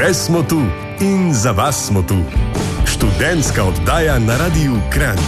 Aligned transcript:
Še 0.00 0.14
smo 0.16 0.40
tu 0.48 0.56
in 1.04 1.28
za 1.36 1.52
vas 1.52 1.76
smo 1.86 2.00
tu. 2.02 2.16
Študentska 2.88 3.64
oddaja 3.68 4.16
na 4.18 4.38
Radiu 4.40 4.80
Kran. 4.88 5.18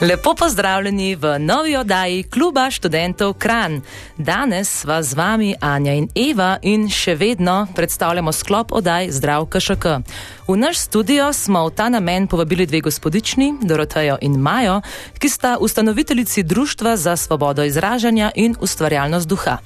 Lepo 0.00 0.34
pozdravljeni 0.34 1.14
v 1.16 1.38
novi 1.38 1.76
oddaji 1.76 2.22
Kluba 2.22 2.70
študentov 2.70 3.32
Kran. 3.40 3.80
Danes 4.16 4.68
sva 4.80 5.02
z 5.02 5.16
vami 5.16 5.54
Anja 5.60 5.92
in 5.92 6.08
Eva 6.12 6.58
in 6.62 6.88
še 6.88 7.14
vedno 7.14 7.66
predstavljamo 7.76 8.32
sklop 8.32 8.72
oddaj 8.72 9.08
Zdrav 9.16 9.48
KŠK. 9.48 10.04
V 10.50 10.58
naš 10.58 10.90
studio 10.90 11.30
smo 11.30 11.62
v 11.66 11.70
ta 11.70 11.86
namen 11.86 12.26
povabili 12.26 12.66
dve 12.66 12.80
gospodični, 12.82 13.62
Dorotejo 13.62 14.18
in 14.20 14.34
Majo, 14.34 14.80
ki 15.18 15.28
sta 15.28 15.54
ustanoviteljici 15.62 16.42
Društva 16.42 16.96
za 16.96 17.16
svobodo 17.16 17.62
izražanja 17.62 18.30
in 18.34 18.56
ustvarjalnost 18.60 19.28
duha. 19.28 19.58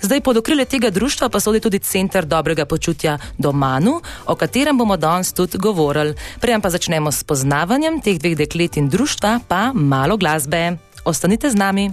Zdaj 0.00 0.20
pod 0.20 0.36
okrilje 0.36 0.64
tega 0.64 0.90
društva 0.90 1.28
pa 1.28 1.40
sodi 1.40 1.60
tudi 1.60 1.78
Center 1.78 2.24
dobrega 2.24 2.64
počutja 2.64 3.18
Domanu, 3.38 4.00
o 4.26 4.34
katerem 4.34 4.78
bomo 4.78 4.96
danes 4.96 5.32
tudi 5.32 5.58
govorili. 5.58 6.14
Prejem 6.40 6.60
pa 6.60 6.70
začnemo 6.70 7.12
s 7.12 7.24
poznavanjem 7.24 8.00
teh 8.00 8.16
dveh 8.18 8.36
deklet 8.36 8.76
in 8.76 8.88
društva, 8.88 9.40
pa 9.48 9.72
malo 9.74 10.16
glasbe. 10.16 10.76
Ostanite 11.04 11.50
z 11.50 11.54
nami. 11.54 11.90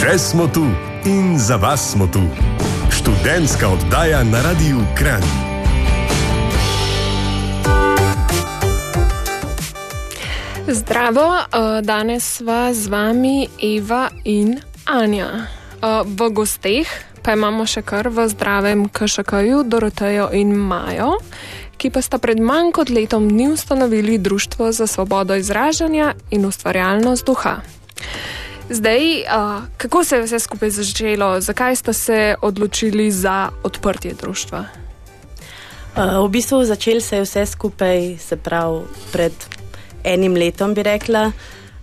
Še 0.00 0.18
smo 0.18 0.48
tu 0.48 0.64
in 1.04 1.36
za 1.38 1.56
vas 1.56 1.92
smo 1.92 2.08
tu. 2.08 2.24
Študentska 2.90 3.68
oddaja 3.68 4.24
na 4.24 4.40
Radiu 4.42 4.80
Kran. 4.96 5.57
Zdravo, 10.68 11.24
eh, 11.24 11.82
danes 11.82 12.36
sva 12.36 12.74
z 12.76 12.92
vami 12.92 13.48
Eva 13.56 14.12
in 14.24 14.60
Anja. 14.84 15.48
Eh, 15.80 16.02
v 16.04 16.28
gosteh 16.28 16.84
pa 17.24 17.32
imamo 17.32 17.64
še 17.64 17.80
kar 17.80 18.12
v 18.12 18.28
zdravem 18.28 18.92
KŠK-ju 18.92 19.64
Dorotejo 19.64 20.28
in 20.36 20.52
Majo, 20.52 21.24
ki 21.80 21.88
pa 21.88 22.04
sta 22.04 22.20
pred 22.20 22.36
manj 22.36 22.76
kot 22.76 22.92
letom 22.92 23.32
dni 23.32 23.48
ustanovili 23.56 24.20
Društvo 24.20 24.72
za 24.72 24.84
svobodo 24.84 25.40
izražanja 25.40 26.12
in 26.30 26.44
ustvarjalnost 26.44 27.24
duha. 27.24 27.64
Zdaj, 28.68 29.24
uh, 29.24 29.64
kako 29.76 30.04
se 30.04 30.16
je 30.16 30.22
vse 30.22 30.38
skupaj 30.38 30.70
začelo, 30.70 31.40
zakaj 31.40 31.76
ste 31.76 31.92
se 31.92 32.34
odločili 32.42 33.08
za 33.10 33.48
odprtje 33.64 34.12
društva? 34.20 34.64
Uh, 35.96 36.24
v 36.24 36.28
bistvu 36.28 36.64
začel 36.64 37.00
se 37.00 37.16
je 37.16 37.22
vse 37.24 37.46
skupaj, 37.46 38.18
se 38.20 38.36
pravi, 38.36 38.84
pred 39.12 39.32
enim 40.08 40.36
letom, 40.36 40.74
bi 40.74 40.82
rekla. 40.82 41.30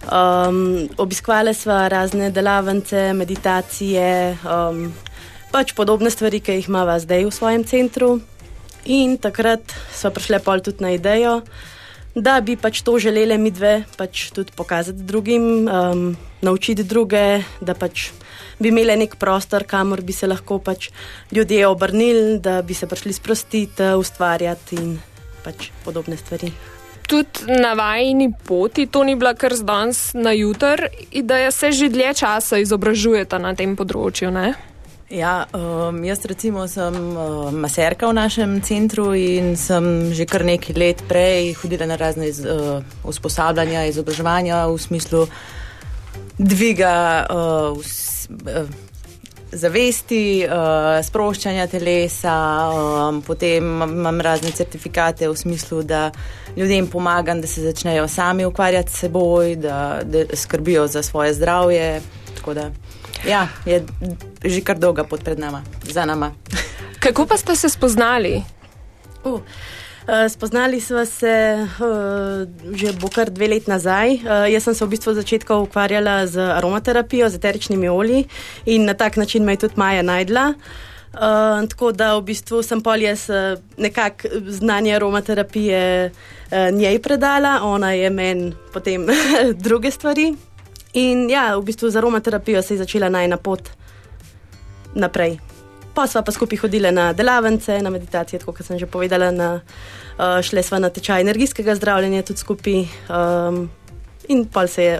Um, 0.05 0.89
obiskovali 0.97 1.53
smo 1.53 1.87
razne 1.89 2.29
delavnice, 2.29 3.13
meditacije, 3.13 4.37
um, 4.45 4.93
pač 5.51 5.73
podobne 5.73 6.11
stvari, 6.13 6.39
ki 6.39 6.59
jih 6.59 6.69
imamo 6.69 6.97
zdaj 6.99 7.25
v 7.25 7.33
svojem 7.33 7.63
centru. 7.65 8.19
In 8.85 9.17
takrat 9.17 9.73
smo 9.93 10.11
prišli 10.13 10.39
pol 10.45 10.61
tudi 10.61 10.83
na 10.85 10.91
idejo, 10.93 11.39
da 12.15 12.37
bi 12.41 12.53
pač 12.55 12.83
to 12.85 12.99
želeli 13.01 13.37
mi 13.41 13.49
dve 13.51 13.83
pač 13.97 14.29
tudi 14.35 14.53
pokazati 14.55 15.01
drugim, 15.03 15.65
um, 15.65 16.13
naučiti 16.41 16.83
druge, 16.83 17.41
da 17.61 17.73
pač 17.73 18.11
bi 18.59 18.69
imeli 18.69 18.93
nek 18.95 19.17
prostor, 19.17 19.65
kamor 19.65 20.05
bi 20.05 20.13
se 20.13 20.29
lahko 20.29 20.59
pač 20.59 20.91
ljudje 21.31 21.65
obrnili, 21.67 22.37
da 22.39 22.61
bi 22.61 22.77
se 22.77 22.87
prišli 22.87 23.13
sprostiti, 23.13 23.89
ustvarjati 23.97 24.77
in 24.77 24.95
pač 25.43 25.71
podobne 25.83 26.17
stvari 26.17 26.74
tudi 27.07 27.47
na 27.61 27.73
vajni 27.73 28.33
poti, 28.47 28.85
to 28.85 29.03
ni 29.03 29.15
bila 29.15 29.33
kar 29.33 29.55
z 29.55 29.63
danes 29.63 30.13
na 30.13 30.31
jutr, 30.31 30.87
da 31.21 31.51
se 31.51 31.71
že 31.71 31.89
dlje 31.89 32.13
časa 32.13 32.57
izobražujete 32.57 33.39
na 33.39 33.55
tem 33.55 33.75
področju. 33.75 34.31
Ne? 34.31 34.53
Ja, 35.09 35.45
um, 35.53 36.01
jaz 36.03 36.25
recimo 36.25 36.65
sem 36.67 36.95
uh, 37.13 37.51
maserka 37.53 38.09
v 38.09 38.17
našem 38.17 38.57
centru 38.65 39.13
in 39.13 39.53
sem 39.53 40.09
že 40.17 40.25
kar 40.25 40.41
nekaj 40.41 40.73
let 40.73 41.03
prej 41.05 41.53
hodila 41.61 41.85
na 41.85 41.95
razne 41.95 42.31
iz, 42.33 42.41
uh, 42.41 42.81
usposabljanja, 43.05 43.85
izobraževanja 43.93 44.65
v 44.65 44.81
smislu 44.81 45.27
dviga. 46.41 47.25
Uh, 47.29 47.77
vs, 47.77 48.33
uh, 48.33 48.84
zavesti, 49.55 50.45
uh, 50.45 50.99
sproščanja 51.05 51.67
telesa, 51.71 52.35
um, 52.69 53.21
potem 53.25 53.63
imam 53.83 54.21
razne 54.21 54.51
certifikate 54.51 55.29
v 55.29 55.37
smislu, 55.37 55.81
da 55.83 56.11
ljudem 56.55 56.87
pomagam, 56.87 57.41
da 57.41 57.47
se 57.47 57.63
začnejo 57.63 58.07
sami 58.07 58.45
ukvarjati 58.45 58.91
s 58.91 59.05
seboj, 59.05 59.55
da, 59.55 60.01
da 60.03 60.25
skrbijo 60.35 60.87
za 60.87 61.03
svoje 61.03 61.33
zdravje. 61.33 62.01
Da, 62.45 62.69
ja, 63.25 63.47
je 63.65 63.79
že 64.43 64.61
kar 64.61 64.77
dolga 64.77 65.03
pot 65.03 65.23
pred 65.23 65.39
nama, 65.39 65.63
za 65.83 66.05
nama. 66.05 66.33
Kako 66.99 67.25
pa 67.25 67.37
ste 67.37 67.55
se 67.55 67.69
spoznali? 67.69 68.43
Uh. 69.23 69.41
Eh, 70.07 70.29
spoznali 70.29 70.81
smo 70.81 71.05
se 71.05 71.57
uh, 71.57 72.75
že 72.75 72.93
bo 72.93 73.09
kar 73.09 73.29
dve 73.29 73.47
leti 73.47 73.69
nazaj. 73.69 74.13
Uh, 74.13 74.45
jaz 74.53 74.63
sem 74.63 74.75
se 74.75 74.85
v 74.85 74.89
bistvu 74.93 75.13
začetka 75.13 75.57
ukvarjala 75.57 76.27
z 76.27 76.37
aromaterapijo, 76.37 77.29
z 77.29 77.35
eteričnimi 77.35 77.89
olji 77.89 78.27
in 78.65 78.85
na 78.85 78.93
tak 78.93 79.17
način 79.17 79.43
me 79.43 79.53
je 79.53 79.65
tudi 79.65 79.73
Maja 79.77 80.01
najdla. 80.01 80.53
Uh, 81.13 81.65
tako 81.69 81.91
da 81.91 82.17
v 82.17 82.21
bistvu 82.21 82.61
sem 82.63 82.81
pol 82.81 83.01
jaz 83.01 83.29
nekako 83.77 84.29
znanje 84.47 84.93
aromaterapije 84.95 86.11
uh, 86.11 86.77
njej 86.77 87.01
predala, 87.01 87.59
ona 87.63 87.91
je 87.91 88.09
meni 88.09 88.53
potem 88.73 89.07
druge 89.65 89.91
stvari. 89.91 90.35
In 90.93 91.29
ja, 91.29 91.57
v 91.57 91.65
bistvu 91.65 91.89
z 91.89 91.97
aromaterapijo 91.97 92.61
se 92.61 92.73
je 92.73 92.77
začela 92.77 93.09
najna 93.09 93.37
pot 93.37 93.69
naprej. 94.93 95.54
Pa 95.95 96.07
sva 96.11 96.21
pa 96.27 96.31
skupaj 96.35 96.59
hodila 96.65 96.91
na 96.91 97.13
delavnice, 97.13 97.79
na 97.81 97.89
meditacije, 97.89 98.41
kot 98.43 98.59
sem 98.65 98.79
že 98.79 98.85
povedala, 98.85 99.31
na, 99.31 99.49
uh, 100.19 100.41
šle 100.43 100.63
sva 100.63 100.79
na 100.83 100.89
tečaj 100.89 101.23
energijskega 101.23 101.75
zdravljenja 101.75 102.25
tudi 102.27 102.43
skupaj. 102.43 102.85
Um, 103.07 103.69
in 104.27 104.45
pa 104.45 104.67
se 104.67 104.83
je 104.83 104.99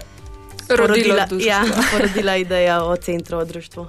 rodila, 0.68 1.26
ja, 1.40 1.62
rodila 2.00 2.36
ideja 2.36 2.82
o 2.84 2.96
centru, 2.96 3.38
o 3.38 3.44
društvu. 3.44 3.86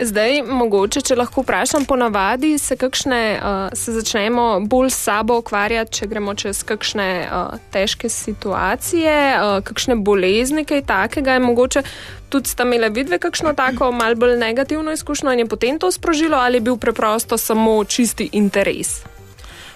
Zdaj, 0.00 0.40
mogoče, 0.46 1.02
če 1.04 1.16
lahko 1.18 1.42
vprašam, 1.44 1.84
ponavadi 1.84 2.54
se, 2.58 2.76
kakšne, 2.80 3.20
uh, 3.36 3.74
se 3.76 3.92
začnemo 3.92 4.46
bolj 4.64 4.90
s 4.94 5.02
sabo 5.04 5.36
ukvarjati, 5.42 5.98
če 5.98 6.08
gremo 6.08 6.34
čez 6.34 6.62
kakšne 6.64 7.08
uh, 7.26 7.58
težke 7.74 8.08
situacije, 8.08 9.16
uh, 9.36 9.58
kakšne 9.64 9.98
bolezni, 10.00 10.64
kaj 10.64 10.86
takega. 10.88 11.36
Je 11.36 11.44
mogoče 11.44 11.82
tudi 12.30 12.48
sta 12.48 12.62
imeli 12.62 12.90
vidve 12.94 13.18
kakšno 13.18 13.52
tako 13.58 13.92
malce 13.92 14.20
bolj 14.22 14.36
negativno 14.38 14.92
izkušnjo 14.92 15.32
in 15.32 15.44
je 15.44 15.46
potem 15.46 15.78
to 15.78 15.90
sprožilo 15.90 16.36
ali 16.38 16.56
je 16.56 16.60
bil 16.60 16.76
preprosto 16.76 17.38
samo 17.38 17.84
čisti 17.84 18.30
interes? 18.32 19.02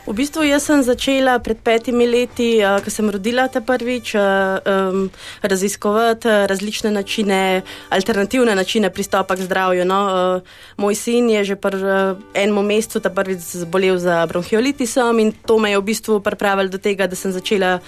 V 0.04 0.12
bistvu 0.12 0.44
jaz 0.44 0.68
sem 0.68 0.84
začela 0.84 1.38
pred 1.40 1.56
petimi 1.56 2.04
leti, 2.04 2.60
uh, 2.60 2.76
ko 2.84 2.92
sem 2.92 3.08
rodila 3.08 3.48
ta 3.48 3.64
prvič, 3.64 4.12
um, 4.12 5.08
raziskovati 5.40 6.28
različne 6.44 6.92
načine, 6.92 7.64
alternativne 7.88 8.52
načine 8.52 8.92
pristopa 8.92 9.32
k 9.32 9.48
zdravju. 9.48 9.88
No? 9.88 10.00
Uh, 10.04 10.44
moj 10.76 10.94
sin 10.94 11.32
je 11.32 11.44
že 11.44 11.56
pr 11.56 11.74
uh, 11.80 12.20
enem 12.36 12.60
mesecu 12.60 13.00
ta 13.00 13.08
prvič 13.08 13.64
zbolel 13.64 13.96
za 13.96 14.26
bronhiolitisom 14.28 15.24
in 15.24 15.32
to 15.32 15.56
me 15.56 15.72
je 15.72 15.80
v 15.80 15.88
bistvu 15.88 16.20
pripravilo 16.20 16.68
do 16.68 16.76
tega, 16.76 17.08
da 17.08 17.16
sem 17.16 17.32
začela, 17.32 17.80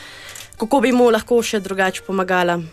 kako 0.56 0.80
bi 0.80 0.96
mu 0.96 1.12
lahko 1.12 1.44
še 1.44 1.60
drugače 1.60 2.00
pomagala. 2.08 2.64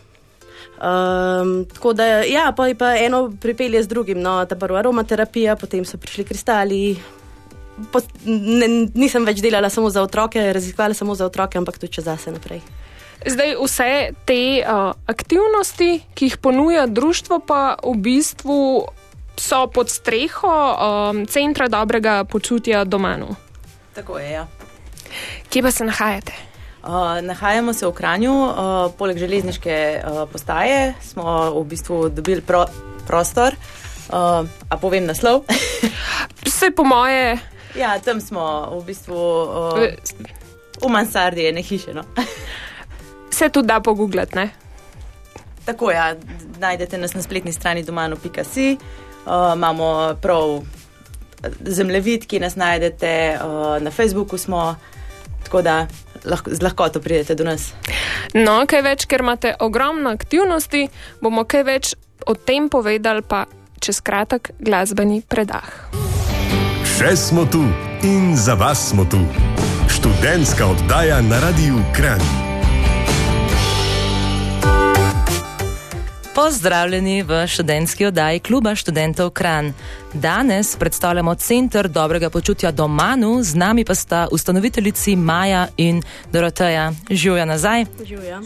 Um, 0.74 1.66
tako 1.74 1.94
da, 1.94 2.06
ja, 2.28 2.52
pa 2.56 2.68
je 2.68 2.76
pa 2.76 2.96
eno 2.98 3.32
pripelje 3.42 3.84
z 3.84 3.88
drugim, 3.88 4.22
no, 4.22 4.46
ta 4.46 4.56
prva 4.56 4.80
aromaterapija, 4.80 5.56
potem 5.56 5.86
so 5.86 5.98
prišli 5.98 6.26
kristali, 6.28 6.82
po, 7.92 8.02
ne, 8.26 8.68
nisem 8.94 9.26
več 9.26 9.42
delala 9.42 9.70
samo 9.70 9.90
za 9.90 10.04
otroke, 10.04 10.42
raziskovala 10.54 10.98
samo 10.98 11.16
za 11.16 11.26
otroke, 11.26 11.58
ampak 11.58 11.78
tudi 11.78 12.02
za 12.02 12.18
sebe 12.18 12.38
naprej. 12.38 12.62
Zdaj, 13.24 13.56
vse 13.56 13.92
te 14.28 14.42
uh, 14.60 14.92
aktivnosti, 15.08 16.02
ki 16.14 16.26
jih 16.26 16.38
ponuja 16.38 16.88
društvo, 16.88 17.40
pa 17.48 17.78
v 17.80 17.96
bistvu 18.04 18.60
so 19.40 19.68
pod 19.72 19.90
streho 19.90 20.52
um, 20.52 21.26
Centra 21.26 21.68
dobrega 21.72 22.24
počutja 22.24 22.84
doma. 22.84 23.16
Tako 23.96 24.20
je. 24.20 24.32
Ja. 24.32 24.48
Kje 25.50 25.64
pa 25.64 25.72
se 25.72 25.86
nahajate? 25.86 26.53
Uh, 26.84 27.22
nahajamo 27.22 27.74
se 27.74 27.88
v 27.88 27.94
Kranju, 27.96 28.34
uh, 28.34 28.92
poleg 28.98 29.18
železniške 29.18 30.04
uh, 30.04 30.30
postaje 30.32 30.94
smo 31.02 31.24
v 31.56 31.64
bistvu 31.64 32.10
dobili 32.10 32.42
pro, 32.42 32.66
prostor. 33.08 33.56
Uh, 34.12 34.44
a 34.70 34.78
povem 34.78 35.06
naslov? 35.08 35.48
Vse 36.46 36.72
po 36.76 36.84
moje. 36.84 37.40
Ja, 37.76 37.96
tam 38.04 38.20
smo 38.22 38.68
v 38.80 38.84
bistvu 38.86 39.16
uh, 39.16 39.80
v 40.84 40.90
mansardi, 40.92 41.52
ne 41.56 41.64
hiše. 41.64 41.94
No. 41.94 42.04
Se 43.32 43.50
tudi 43.50 43.68
da 43.68 43.80
pogooglati, 43.80 44.36
ne? 44.36 44.50
Tako 45.66 45.92
ja, 45.92 46.16
najdete 46.60 46.98
nas 46.98 47.14
na 47.14 47.22
spletni 47.22 47.54
strani 47.54 47.84
domano.com, 47.84 48.78
uh, 49.26 49.56
imamo 49.56 50.16
prav 50.22 50.62
zemljevid, 51.64 52.28
ki 52.28 52.40
nas 52.40 52.56
najdete, 52.56 53.40
uh, 53.40 53.80
na 53.80 53.92
Facebooku 53.92 54.38
smo, 54.38 54.76
tako 55.44 55.62
da 55.62 55.88
lahko, 56.26 56.54
z 56.54 56.62
lahkoto 56.62 57.02
pridete 57.02 57.36
do 57.36 57.44
nas. 57.48 57.72
No, 58.34 58.64
kaj 58.68 58.82
več, 58.86 59.06
ker 59.10 59.24
imate 59.26 59.56
ogromno 59.60 60.14
aktivnosti, 60.14 60.88
bomo 61.22 61.46
kaj 61.46 61.64
več 61.68 61.94
o 62.28 62.36
tem 62.36 62.70
povedali, 62.70 63.22
pa 63.22 63.46
čez 63.84 64.00
kratek 64.00 64.56
glasbeni 64.60 65.22
predah. 65.28 65.68
Še 66.94 67.16
smo 67.20 67.44
tu 67.50 67.64
in 68.08 68.36
za 68.38 68.56
vas 68.56 68.90
smo 68.92 69.04
tu. 69.10 69.20
Študentska 69.92 70.68
oddaja 70.68 71.22
na 71.22 71.40
Radiu 71.44 71.80
Kran. 71.96 72.22
Pozdravljeni 76.34 77.24
v 77.24 77.48
študentski 77.48 78.06
oddaji 78.06 78.40
kluba 78.40 78.76
študentov 78.76 79.30
Kran. 79.38 79.74
Danes 80.14 80.76
predstavljamo 80.76 81.36
Center 81.36 81.88
dobrega 81.88 82.30
počutja 82.30 82.72
doma, 82.72 83.18
z 83.42 83.56
nami 83.56 83.86
pa 83.86 83.96
sta 83.96 84.28
ustanoviteljici 84.32 85.16
Maja 85.16 85.68
in 85.78 86.02
Doroteja. 86.32 86.92
Živijo 87.10 87.46
nazaj. 87.46 87.86
Živijo. 88.06 88.42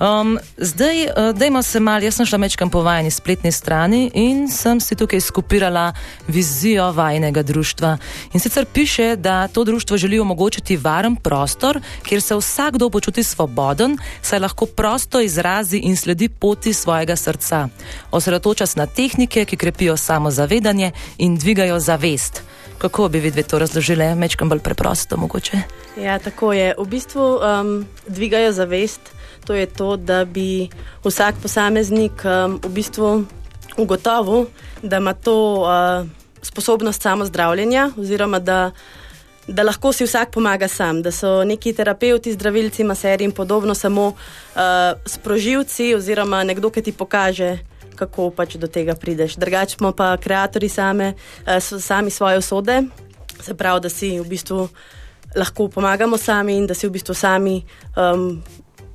Um, 0.00 0.38
zdaj, 0.56 1.04
uh, 1.04 1.38
dajmo 1.38 1.62
se 1.62 1.80
mal, 1.80 2.02
jaz 2.02 2.14
sem 2.14 2.26
šla 2.26 2.38
mečkam 2.38 2.70
po 2.70 2.82
vajni 2.82 3.10
spletni 3.10 3.52
strani 3.52 4.10
in 4.14 4.48
sem 4.48 4.80
si 4.80 4.94
tukaj 4.94 5.20
skupirala 5.20 5.92
vizijo 6.28 6.92
vajnega 6.92 7.42
društva. 7.42 7.98
In 8.32 8.40
sicer 8.40 8.66
piše, 8.72 9.16
da 9.16 9.48
to 9.48 9.64
društvo 9.64 9.96
želi 9.96 10.20
omogočiti 10.20 10.76
varen 10.76 11.16
prostor, 11.16 11.80
kjer 12.02 12.22
se 12.22 12.34
vsakdo 12.34 12.90
počuti 12.90 13.22
svoboden, 13.22 13.98
saj 14.22 14.38
lahko 14.38 14.66
prosto 14.66 15.20
izrazi 15.20 15.78
in 15.78 15.96
sledi 15.96 16.28
poti 16.28 16.72
svojega 16.72 17.16
srca. 17.16 17.68
Osredotoča 18.10 18.66
se 18.66 18.78
na 18.78 18.86
tehnike, 18.86 19.44
ki 19.44 19.56
krepijo 19.56 19.96
samozavedanje 19.96 20.92
in 21.18 21.36
dvigajo 21.36 21.80
zavest. 21.80 22.42
Kako 22.78 23.08
bi 23.08 23.20
vi 23.20 23.30
dve 23.30 23.42
to 23.42 23.58
razložili, 23.58 24.14
mečkam 24.14 24.48
bolj 24.48 24.60
preprosto 24.60 25.16
mogoče? 25.16 25.60
Ja, 25.96 26.18
tako 26.18 26.52
je. 26.52 26.74
V 26.78 26.84
bistvu 26.86 27.38
um, 27.40 27.86
dvigajo 28.08 28.52
zavest 28.52 29.16
to 29.46 29.54
je 29.54 29.66
to, 29.66 29.96
da 29.96 30.24
bi 30.24 30.68
vsak 31.04 31.34
posameznik 31.42 32.24
um, 32.24 32.58
v 32.62 32.68
bistvu 32.68 33.24
ugotovil, 33.76 34.46
da 34.82 34.96
ima 34.96 35.14
to 35.14 35.62
uh, 35.62 36.06
sposobnost 36.42 37.02
samozdravljenja, 37.02 37.90
oziroma 37.98 38.38
da, 38.38 38.70
da 39.46 39.62
lahko 39.62 39.92
si 39.92 40.04
vsak 40.04 40.34
pomaga 40.34 40.68
sam, 40.68 41.02
da 41.02 41.12
so 41.12 41.44
neki 41.44 41.72
terapeuti, 41.72 42.32
zdravilci, 42.32 42.84
maseri 42.84 43.24
in 43.24 43.32
podobno 43.32 43.74
samo 43.74 44.06
uh, 44.08 44.62
sprožilci 45.06 45.94
oziroma 45.94 46.44
nekdo, 46.44 46.70
ki 46.70 46.82
ti 46.82 46.92
pokaže. 46.92 47.58
Kako 47.96 48.30
pač 48.30 48.56
do 48.60 48.66
tega 48.66 48.94
prideš. 48.94 49.36
Drugače 49.36 49.76
smo 49.76 49.92
pa 49.92 50.14
ustvarjalci 50.14 50.68
same, 50.68 51.14
uh, 51.46 51.80
sami 51.80 52.10
svoje 52.10 52.38
usode, 52.38 52.82
se 53.40 53.54
pravi, 53.54 53.80
da 53.80 53.88
si 53.88 54.20
v 54.20 54.28
bistvu 54.28 54.68
lahko 55.36 55.68
pomagamo 55.68 56.16
sami 56.16 56.56
in 56.56 56.66
da 56.66 56.74
si 56.74 56.88
v 56.88 56.90
bistvu 56.90 57.14
sami 57.14 57.62
um, 57.96 58.42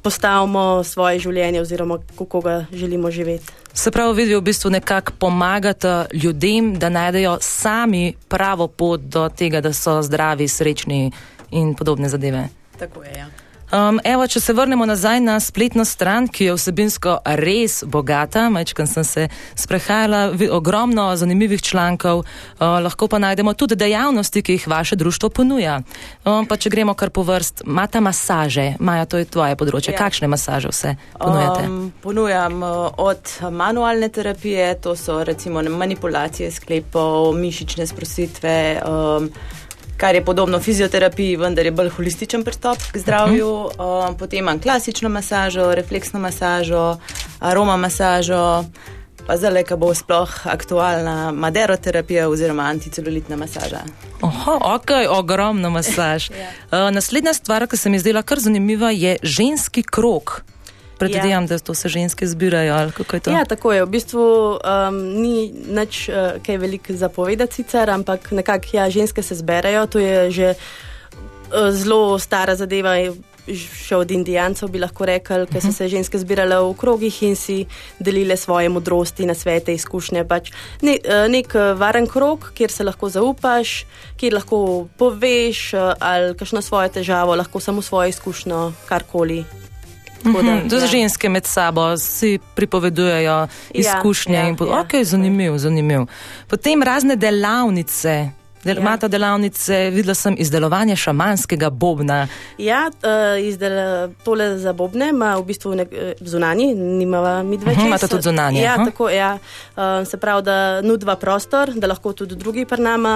postavimo 0.01 0.83
svoje 0.83 1.19
življenje, 1.19 1.61
oziroma 1.61 1.99
kako 2.17 2.41
ga 2.41 2.65
želimo 2.73 3.11
živeti. 3.11 3.53
Se 3.73 3.91
pravi, 3.91 4.15
vidijo 4.15 4.39
v 4.39 4.43
bistvu 4.43 4.69
nekako 4.69 5.13
pomagati 5.19 5.87
ljudem, 6.13 6.73
da 6.79 6.89
najdejo 6.89 7.37
sami 7.41 8.13
pravo 8.27 8.67
pot 8.67 9.01
do 9.01 9.29
tega, 9.29 9.61
da 9.61 9.73
so 9.73 10.01
zdravi, 10.01 10.47
srečni 10.47 11.11
in 11.51 11.75
podobne 11.75 12.09
zadeve. 12.09 12.49
Tako 12.79 13.03
je. 13.03 13.13
Ja. 13.17 13.27
Um, 13.71 13.99
evo, 14.03 14.25
če 14.27 14.39
se 14.43 14.53
vrnemo 14.53 14.85
nazaj 14.85 15.21
na 15.23 15.37
spletno 15.39 15.85
stran, 15.87 16.25
ki 16.27 16.49
je 16.49 16.55
vsebinsko 16.57 17.13
res 17.39 17.83
bogata, 17.87 18.49
majčkam 18.51 18.87
sem 18.87 19.03
se 19.07 19.27
sprehajala, 19.55 20.33
ogromno 20.51 21.05
zanimivih 21.15 21.61
člankov, 21.63 22.19
uh, 22.19 22.65
lahko 22.83 23.07
pa 23.07 23.19
najdemo 23.23 23.53
tudi 23.53 23.77
dejavnosti, 23.79 24.43
ki 24.43 24.57
jih 24.57 24.67
vaše 24.67 24.95
društvo 24.99 25.29
ponuja. 25.29 25.77
Um, 26.25 26.43
pa 26.45 26.57
če 26.59 26.69
gremo 26.69 26.97
kar 26.99 27.13
po 27.15 27.23
vrst, 27.23 27.63
imate 27.63 28.03
masaže, 28.03 28.73
Maja, 28.79 29.07
to 29.07 29.23
je 29.23 29.29
tvoje 29.31 29.55
področje. 29.55 29.95
Ja. 29.95 30.03
Kakšne 30.03 30.27
masaže 30.27 30.73
vse 30.73 30.93
ponujate? 31.15 31.63
Um, 31.71 31.87
ponujam 32.03 32.59
uh, 32.67 32.91
od 32.99 33.37
manualne 33.55 34.11
terapije, 34.11 34.73
to 34.83 34.97
so 34.99 35.21
recimo 35.23 35.63
manipulacije 35.63 36.51
sklepov, 36.51 37.31
mišične 37.39 37.87
sprostitve. 37.87 38.55
Um, 38.83 39.31
kar 40.01 40.15
je 40.15 40.25
podobno 40.25 40.59
fizioterapiji, 40.59 41.35
vendar 41.37 41.65
je 41.65 41.71
bolj 41.71 41.89
holističen 41.89 42.43
pristop 42.43 42.77
k 42.91 42.97
zdravju. 42.97 43.49
Uh 43.49 43.71
-huh. 43.71 44.09
uh, 44.09 44.17
potem 44.17 44.39
imam 44.39 44.59
klasično 44.59 45.09
masažo, 45.09 45.75
refleksno 45.75 46.19
masažo, 46.19 46.97
aroma 47.39 47.77
masažo. 47.77 48.65
Pa 49.27 49.37
zdaj, 49.37 49.63
ko 49.63 49.77
bo 49.77 49.93
sploh 49.93 50.47
aktualna 50.47 51.31
maderoterapija 51.31 52.29
oziroma 52.29 52.63
anticelulitna 52.63 53.35
masaža. 53.35 53.79
Oho, 54.21 54.57
ok, 54.75 54.89
ogromno 55.09 55.69
masaž. 55.69 56.29
ja. 56.29 56.87
uh, 56.87 56.93
naslednja 56.93 57.33
stvar, 57.33 57.67
ki 57.67 57.77
se 57.77 57.89
mi 57.89 57.99
zdela 57.99 58.21
kar 58.21 58.39
zanimiva, 58.39 58.91
je 58.91 59.17
ženski 59.23 59.83
krok 59.83 60.41
predvidevam, 61.01 61.43
ja. 61.43 61.47
da 61.47 61.59
to 61.59 61.73
se 61.73 61.89
ženske 61.89 62.27
zbirajo. 62.27 62.77
Ja, 63.25 63.45
tako 63.45 63.73
je. 63.73 63.85
V 63.85 63.89
bistvu 63.89 64.25
um, 64.61 65.01
ni 65.21 65.49
nič 65.49 66.05
uh, 66.09 66.37
kaj 66.45 66.61
veliko 66.61 66.93
zapovedati, 66.93 67.61
sicer, 67.61 67.89
ampak 67.89 68.31
nekako 68.31 68.77
ja, 68.77 68.89
ženske 68.89 69.23
se 69.25 69.35
zberajo. 69.35 69.87
To 69.87 69.99
je 69.99 70.31
že 70.31 70.47
uh, 70.53 71.73
zelo 71.73 72.19
stara 72.19 72.55
zadeva. 72.55 72.95
Še 73.51 73.97
od 73.97 74.11
Indijancev 74.13 74.69
bi 74.69 74.77
lahko 74.79 75.01
rekli, 75.09 75.47
ker 75.49 75.57
so 75.57 75.71
mhm. 75.71 75.73
se 75.73 75.87
ženske 75.89 76.19
zbirale 76.21 76.59
v 76.61 76.75
krogih 76.77 77.15
in 77.25 77.33
si 77.35 77.63
delile 77.97 78.37
svoje 78.37 78.69
modrosti, 78.69 79.25
na 79.25 79.33
svete, 79.33 79.73
izkušnje. 79.73 80.21
Pač 80.29 80.53
ne, 80.85 80.99
uh, 81.01 81.25
nek 81.25 81.49
uh, 81.57 81.73
varen 81.73 82.05
krog, 82.05 82.51
kjer 82.53 82.69
se 82.69 82.85
lahko 82.85 83.09
zaupaš, 83.09 83.73
kjer 84.21 84.37
lahko 84.37 84.85
poveš 85.01 85.73
ali 85.97 86.37
kakšno 86.37 86.61
svojo 86.61 86.93
težavo, 87.01 87.33
lahko 87.35 87.59
samo 87.59 87.81
svojo 87.81 88.13
izkušnjo, 88.13 88.61
karkoli 88.85 89.41
Da, 90.23 90.29
mm 90.29 90.35
-hmm, 90.35 90.81
ja. 90.81 90.87
Ženske 90.87 91.29
med 91.29 91.45
sabo 91.45 91.97
si 91.97 92.39
pripovedujejo 92.55 93.21
ja, 93.21 93.47
izkušnje. 93.73 94.35
Ja, 94.35 94.41
ja, 94.41 94.47
ja. 94.47 94.55
Okay, 94.55 95.03
zanimiv, 95.03 95.57
zanimiv. 95.57 96.01
Potem 96.47 96.83
razne 96.83 97.15
delavnice. 97.15 98.31
Del, 98.63 98.75
ja. 98.75 98.81
Imate 98.81 99.07
delavnice, 99.07 99.89
videla 99.89 100.13
sem 100.13 100.35
izdelovanje 100.37 100.95
šamanskega 100.95 101.69
bobna. 101.69 102.27
Ja, 102.57 102.89
uh, 102.93 103.47
izdel, 103.47 103.71
tole 104.23 104.57
za 104.57 104.73
bobne 104.73 105.09
ima 105.09 105.33
v 105.35 105.45
bistvu 105.45 105.73
nek, 105.75 105.93
eh, 105.93 106.13
zunani, 106.21 106.73
nimava 106.75 107.43
mi 107.43 107.57
dve. 107.57 107.73
Imate 107.85 108.07
tudi 108.07 108.21
zunanje. 108.21 108.61
Ja, 108.61 108.77
tako, 108.85 109.09
ja. 109.09 109.37
Uh, 109.75 109.81
se 110.07 110.17
pravi, 110.17 110.43
da 110.43 110.81
nudva 110.81 111.15
prostor, 111.15 111.73
da 111.73 111.87
lahko 111.87 112.13
tudi 112.13 112.35
drugi 112.35 112.65
pri 112.65 112.81
nama. 112.81 113.15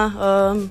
Uh, 0.56 0.62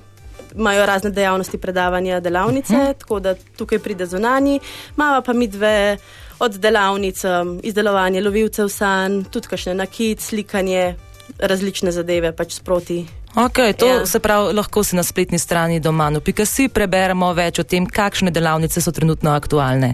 Imajo 0.56 0.86
razne 0.86 1.10
dejavnosti, 1.10 1.58
predavanja, 1.58 2.20
delavnice, 2.20 2.72
uh 2.72 2.78
mhm. 2.78 2.88
-huh. 2.88 2.98
tako 2.98 3.20
da 3.20 3.34
tukaj 3.56 3.78
pride 3.78 4.06
zunani, 4.06 4.60
imamo 4.96 5.22
pa 5.22 5.32
mi 5.32 5.48
dve 5.48 5.96
od 6.38 6.58
delavnic, 6.58 7.24
um, 7.24 7.60
izdelovanje 7.62 8.20
lovilcev 8.20 8.68
san, 8.68 9.24
tudi 9.24 9.48
kakšne 9.48 9.74
nakit, 9.74 10.20
slikanje, 10.20 10.94
različne 11.38 11.92
zadeve 11.92 12.32
pač 12.36 12.52
sproti. 12.60 13.06
Okay, 13.36 13.74
to 13.76 13.86
ja. 13.86 14.06
se 14.06 14.20
pravi, 14.20 14.54
lahko 14.56 14.84
si 14.84 14.96
na 14.96 15.02
spletni 15.02 15.38
strani 15.38 15.80
doma, 15.80 16.10
no, 16.10 16.20
pika 16.24 16.46
si 16.48 16.68
preberemo 16.72 17.32
več 17.36 17.60
o 17.60 17.64
tem, 17.68 17.84
kakšne 17.86 18.32
delavnice 18.32 18.80
so 18.80 18.92
trenutno 18.96 19.34
aktualne. 19.36 19.92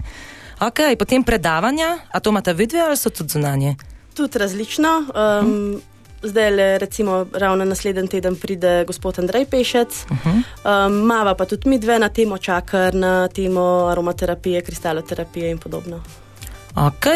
Okay, 0.63 0.95
potem 0.95 1.25
predavanja, 1.27 1.97
a 2.11 2.19
to 2.23 2.31
imate 2.31 2.53
vidve 2.53 2.79
ali 2.79 2.95
so 2.97 3.11
tudi 3.11 3.35
zunanje? 3.35 3.75
Tudi 4.15 4.39
različno. 4.39 4.93
Um, 5.11 5.49
hm. 5.49 5.81
Zdaj, 6.23 6.51
le, 6.55 6.77
recimo, 6.79 7.25
ravno 7.35 7.65
naslednji 7.65 8.07
teden 8.07 8.37
pride 8.39 8.85
gospod 8.87 9.19
Andrej 9.19 9.45
Pešec, 9.45 10.05
uh 10.07 10.17
-huh. 10.17 10.39
um, 10.87 10.93
mava 11.03 11.35
pa 11.35 11.45
tudi 11.45 11.69
mi 11.69 11.79
dve 11.79 11.99
na 11.99 12.09
temo 12.09 12.37
čakar, 12.37 12.95
na 12.95 13.27
temo 13.27 13.87
aromaterapije, 13.91 14.61
kristaloterapije 14.61 15.51
in 15.51 15.57
podobno. 15.57 16.03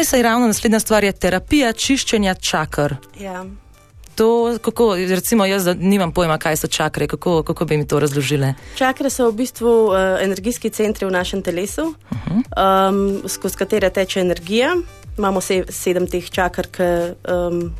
Se 0.04 0.16
je 0.16 0.22
ravno 0.22 0.46
naslednja 0.46 0.80
stvar, 0.80 1.04
je 1.04 1.12
terapija 1.12 1.72
čiščenja 1.72 2.34
čakr? 2.34 2.94
Ja. 3.20 3.44
To, 4.14 4.58
kako, 4.62 4.96
recimo, 4.96 5.44
jaz 5.46 5.66
nimam 5.78 6.12
pojma, 6.12 6.38
kaj 6.38 6.56
so 6.56 6.66
čakre, 6.66 7.06
kako, 7.06 7.42
kako 7.42 7.64
bi 7.64 7.76
mi 7.76 7.86
to 7.86 8.00
razložili. 8.00 8.54
Čakre 8.74 9.10
so 9.10 9.28
v 9.30 9.32
bistvu 9.32 9.74
uh, 9.86 9.94
energijski 10.22 10.70
centri 10.70 11.06
v 11.06 11.10
našem 11.10 11.42
telesu, 11.42 11.94
uh 12.10 12.18
-huh. 12.26 12.90
um, 12.90 13.28
skozi 13.28 13.56
katere 13.56 13.90
teče 13.90 14.20
energija. 14.20 14.76
Imamo 15.18 15.40
se, 15.40 15.64
sedem 15.68 16.06
teh 16.06 16.30
čakr, 16.30 16.66
ki 16.66 16.82
um, 16.82 17.74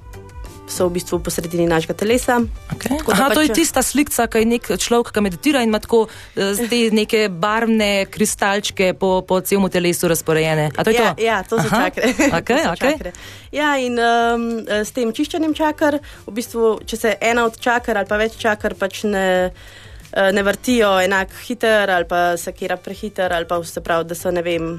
so 0.68 0.86
v 0.88 0.98
bistvu 0.98 1.18
po 1.24 1.32
sredini 1.32 1.66
našega 1.66 1.96
telesa. 1.96 2.38
Okay. 2.74 3.00
Aha, 3.00 3.28
pač... 3.28 3.34
to 3.34 3.40
je 3.42 3.48
tista 3.56 3.82
slika, 3.82 4.28
ki 4.30 4.44
je 4.44 4.48
nek 4.52 4.68
človek, 4.76 5.10
ki 5.14 5.24
meditira 5.24 5.62
in 5.64 5.72
ima 5.72 5.80
tako 5.82 6.04
uh, 6.06 6.60
te 6.70 6.80
neke 6.94 7.26
barvne 7.32 8.06
kristalčke 8.12 8.92
po, 8.98 9.22
po 9.26 9.40
celem 9.40 9.68
telesu 9.72 10.10
razporejene. 10.12 10.70
To 10.76 10.92
ja, 10.92 11.14
to? 11.14 11.24
ja, 11.24 11.38
to 11.42 11.58
so 11.58 11.68
Aha. 11.72 11.88
čakre. 11.88 12.12
Okay, 12.12 12.44
to 12.46 12.62
so 12.62 12.74
okay. 12.76 12.94
čakre. 12.94 13.12
Ja, 13.52 13.74
in 13.80 13.98
um, 13.98 14.48
s 14.68 14.92
tem 14.92 15.12
čiščenjem 15.12 15.56
čakr, 15.56 15.98
v 16.28 16.36
bistvu, 16.36 16.78
če 16.84 17.00
se 17.00 17.16
ena 17.20 17.48
od 17.48 17.56
čakr 17.56 17.96
ali 17.96 18.08
pa 18.08 18.20
več 18.20 18.38
čakr 18.40 18.78
pač 18.78 19.04
ne. 19.08 19.28
Ne 20.08 20.40
vrtijo 20.40 20.94
enako 21.04 21.36
hiter, 21.44 21.90
ali 21.92 22.06
pa 22.08 22.32
se 22.40 22.54
kera 22.56 22.78
prehiter, 22.80 23.28
ali 23.28 23.44
pa 23.44 23.58
vse 23.60 23.82
pravi, 23.84 24.08
da 24.08 24.16
so 24.16 24.32
ne 24.32 24.40
vem, 24.42 24.70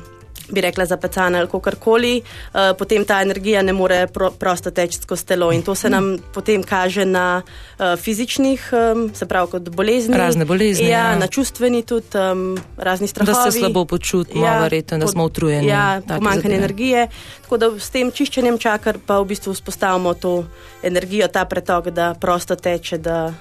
bi 0.51 0.61
rekla, 0.61 0.85
zapecana 0.85 1.39
ali 1.39 1.47
kakorkoli, 1.47 2.21
uh, 2.21 2.59
potem 2.77 3.05
ta 3.05 3.21
energija 3.21 3.61
ne 3.61 3.73
more 3.73 4.07
pro, 4.07 4.31
prosto 4.31 4.71
teči 4.71 5.01
skozi 5.01 5.25
telo 5.25 5.51
in 5.51 5.61
to 5.61 5.75
se 5.75 5.89
nam 5.89 6.17
potem 6.33 6.63
kaže 6.63 7.05
na 7.05 7.41
uh, 7.41 7.95
fizičnih, 7.99 8.69
um, 8.73 9.09
se 9.15 9.25
pravi, 9.25 9.51
kot 9.51 9.69
bolezni. 9.69 10.17
Razne 10.17 10.45
bolezni. 10.45 10.87
Ja, 10.89 11.11
ja. 11.11 11.15
na 11.19 11.27
čustveni 11.27 11.83
tudi, 11.83 12.17
um, 12.17 12.57
razni 12.77 13.07
strahovi. 13.07 13.35
Da 13.45 13.51
se 13.51 13.59
slabo 13.59 13.85
počutimo, 13.85 14.45
ja, 14.45 14.59
verjetno, 14.61 14.97
da 14.97 15.07
smo 15.07 15.23
utrujeni. 15.23 15.67
Ja, 15.67 16.01
pomankanje 16.07 16.55
energije. 16.55 17.07
Tako 17.41 17.57
da 17.57 17.71
s 17.79 17.89
tem 17.89 18.11
čiščenjem 18.11 18.57
čakar 18.57 18.97
pa 19.05 19.19
v 19.19 19.25
bistvu 19.25 19.53
vzpostavimo 19.53 20.13
to 20.13 20.43
energijo, 20.83 21.27
ta 21.27 21.45
pretok, 21.45 21.89
da 21.89 22.13
prosto 22.19 22.55
teče. 22.55 22.97
Da 22.97 23.33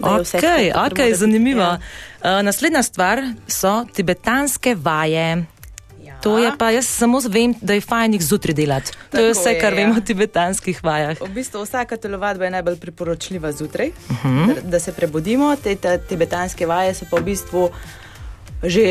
Ok, 0.00 0.44
ok, 0.90 0.98
zanimivo. 1.14 1.60
Ja. 1.60 1.78
Uh, 2.20 2.44
naslednja 2.44 2.82
stvar 2.82 3.22
so 3.48 3.84
tibetanske 3.92 4.76
vaje. 4.82 5.46
To 6.26 6.38
je 6.42 6.50
pa, 6.58 6.70
jaz 6.74 6.88
samo 6.90 7.20
vem, 7.30 7.54
da 7.62 7.76
je 7.76 7.80
fajn 7.80 8.16
jih 8.18 8.22
zjutraj 8.22 8.54
delati. 8.54 8.90
To 8.92 8.98
Tako 9.10 9.24
je 9.24 9.32
vse, 9.32 9.52
kar 9.60 9.72
je, 9.72 9.76
vemo 9.78 9.94
ja. 9.94 9.98
o 9.98 10.06
tibetanskih 10.06 10.80
vajah. 10.84 11.20
V 11.22 11.28
bistvu 11.34 11.62
vsaka 11.62 11.96
telovadba 11.96 12.44
je 12.44 12.50
najbolj 12.50 12.80
priporočljiva 12.82 13.52
zjutraj, 13.52 13.92
uh 14.10 14.24
mhm. 14.24 14.38
-huh. 14.38 14.54
da, 14.54 14.70
da 14.70 14.80
se 14.80 14.92
prebudimo. 14.92 15.56
Te, 15.56 15.76
te 15.76 15.98
tibetanske 16.08 16.66
vaje 16.66 16.94
so 16.94 17.06
pa 17.10 17.16
v 17.16 17.24
bistvu 17.30 17.70
že 18.62 18.82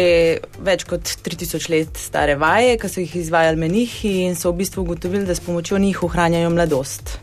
več 0.61 0.83
kot 0.83 1.01
3000 1.01 1.69
let 1.69 1.97
stare 1.97 2.35
vaje, 2.35 2.77
ki 2.77 2.89
so 2.89 2.99
jih 2.99 3.15
izvajali 3.15 3.57
menihi 3.57 4.11
in 4.23 4.35
so 4.35 4.51
v 4.51 4.55
bistvu 4.55 4.81
ugotovili, 4.81 5.25
da 5.25 5.35
s 5.35 5.39
pomočjo 5.39 5.77
njih 5.77 6.03
ohranjajo 6.03 6.49
mladost. 6.49 7.19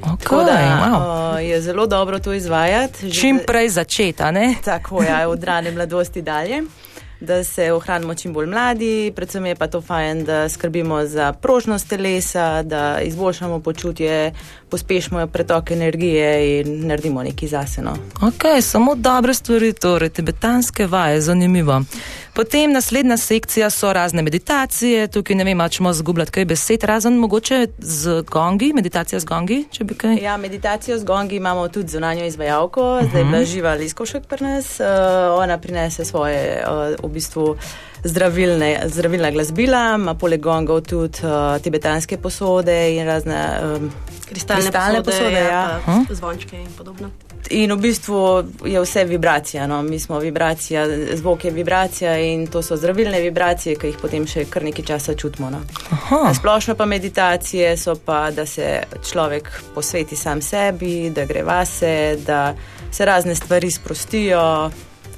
Okay, 0.00 0.44
da, 0.46 0.56
wow. 0.80 1.34
uh, 1.34 1.44
je 1.44 1.60
zelo 1.62 1.86
dobro 1.86 2.18
to 2.18 2.32
izvajati. 2.32 3.12
Čim 3.12 3.40
prej 3.46 3.68
začeti. 3.68 4.22
Tako 4.64 5.02
je, 5.02 5.08
ja, 5.08 5.28
od 5.28 5.44
rane 5.44 5.70
mladosti 5.70 6.22
dalje 6.22 6.62
da 7.20 7.44
se 7.44 7.72
ohranimo 7.72 8.14
čim 8.14 8.32
bolj 8.32 8.46
mladi, 8.46 9.12
predvsem 9.16 9.46
je 9.46 9.54
pa 9.54 9.66
to 9.66 9.80
fajn, 9.80 10.24
da 10.24 10.48
skrbimo 10.48 11.04
za 11.06 11.32
prožnost 11.32 11.88
telesa, 11.88 12.62
da 12.62 13.00
izboljšamo 13.00 13.60
počutje, 13.60 14.32
pospešimo 14.68 15.26
pretok 15.26 15.70
energije 15.70 16.60
in 16.60 16.86
naredimo 16.86 17.22
nekaj 17.22 17.48
zaseno. 17.48 17.96
Ok, 18.22 18.62
samo 18.62 18.94
dobre 18.94 19.34
stvari, 19.34 19.72
torej 19.72 20.08
tibetanske 20.08 20.86
vaje, 20.86 21.20
zanimivo. 21.20 21.82
Potem 22.34 22.72
naslednja 22.72 23.16
sekcija 23.16 23.70
so 23.70 23.92
razne 23.92 24.22
meditacije, 24.22 25.08
tukaj 25.08 25.36
ne 25.36 25.44
vem, 25.44 25.60
če 25.68 25.76
smo 25.82 25.92
zgubljati 25.92 26.30
kaj 26.32 26.44
besed, 26.44 26.84
razen 26.84 27.16
mogoče 27.18 27.66
z 27.78 28.22
gongi, 28.22 28.72
meditacija 28.74 29.20
z 29.20 29.26
gongi, 29.26 29.64
če 29.72 29.84
bi 29.84 29.94
kaj. 29.98 30.20
Ja, 30.22 30.36
meditacijo 30.36 30.98
z 30.98 31.04
gongi 31.04 31.36
imamo 31.36 31.68
tudi 31.68 31.88
zunanjo 31.88 32.24
izvajalko, 32.24 32.82
uh 32.82 33.00
-huh. 33.00 33.08
zdaj 33.08 33.20
je 33.20 33.24
bila 33.24 33.44
živa 33.44 33.74
Liskošek 33.74 34.26
pri 34.26 34.44
nas, 34.44 34.80
uh, 34.80 34.86
ona 35.38 35.58
prinese 35.58 36.04
svoje 36.04 36.64
uh, 36.66 37.10
v 37.10 37.12
bistvu 37.12 37.56
zdravilne, 38.04 38.80
zdravilna 38.86 39.30
glasbila, 39.30 39.94
ima 39.94 40.14
poleg 40.14 40.40
gongov 40.40 40.80
tudi 40.80 41.18
uh, 41.22 41.62
tibetanske 41.62 42.16
posode 42.16 42.96
in 42.96 43.06
razne 43.06 43.60
um, 43.62 43.90
kristalne, 44.28 44.62
kristalne 44.62 45.02
posode, 45.02 45.24
posode 45.24 45.40
ja, 45.40 45.80
ja. 45.86 46.04
zvončke 46.10 46.56
in 46.56 46.68
podobno. 46.78 47.10
In 47.50 47.72
v 47.72 47.76
bistvu 47.76 48.44
je 48.64 48.80
vse 48.80 49.04
vibracija. 49.04 49.66
No? 49.66 49.82
Mi 49.82 49.98
smo 49.98 50.18
vibracija, 50.18 50.86
zvok 51.16 51.44
je 51.44 51.50
vibracija 51.50 52.18
in 52.18 52.46
to 52.46 52.62
so 52.62 52.76
zdravilne 52.76 53.20
vibracije, 53.20 53.76
ki 53.76 53.86
jih 53.86 53.98
potem 54.02 54.26
še 54.26 54.44
kar 54.50 54.64
nekaj 54.64 54.84
časa 54.84 55.14
čutimo. 55.14 55.50
No? 55.50 55.62
Splošno 56.38 56.74
pa 56.74 56.86
meditacije 56.86 57.76
so 57.76 57.96
pa, 58.04 58.30
da 58.30 58.46
se 58.46 58.82
človek 59.10 59.50
posveti 59.74 60.16
sam 60.16 60.42
sebi, 60.42 61.10
da 61.10 61.24
gre 61.24 61.42
vase, 61.42 62.16
da 62.26 62.54
se 62.92 63.04
razne 63.04 63.34
stvari 63.34 63.70
sprostijo, 63.70 64.70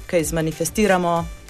kaj 0.07 0.23
zmanifestiramo. 0.23 1.42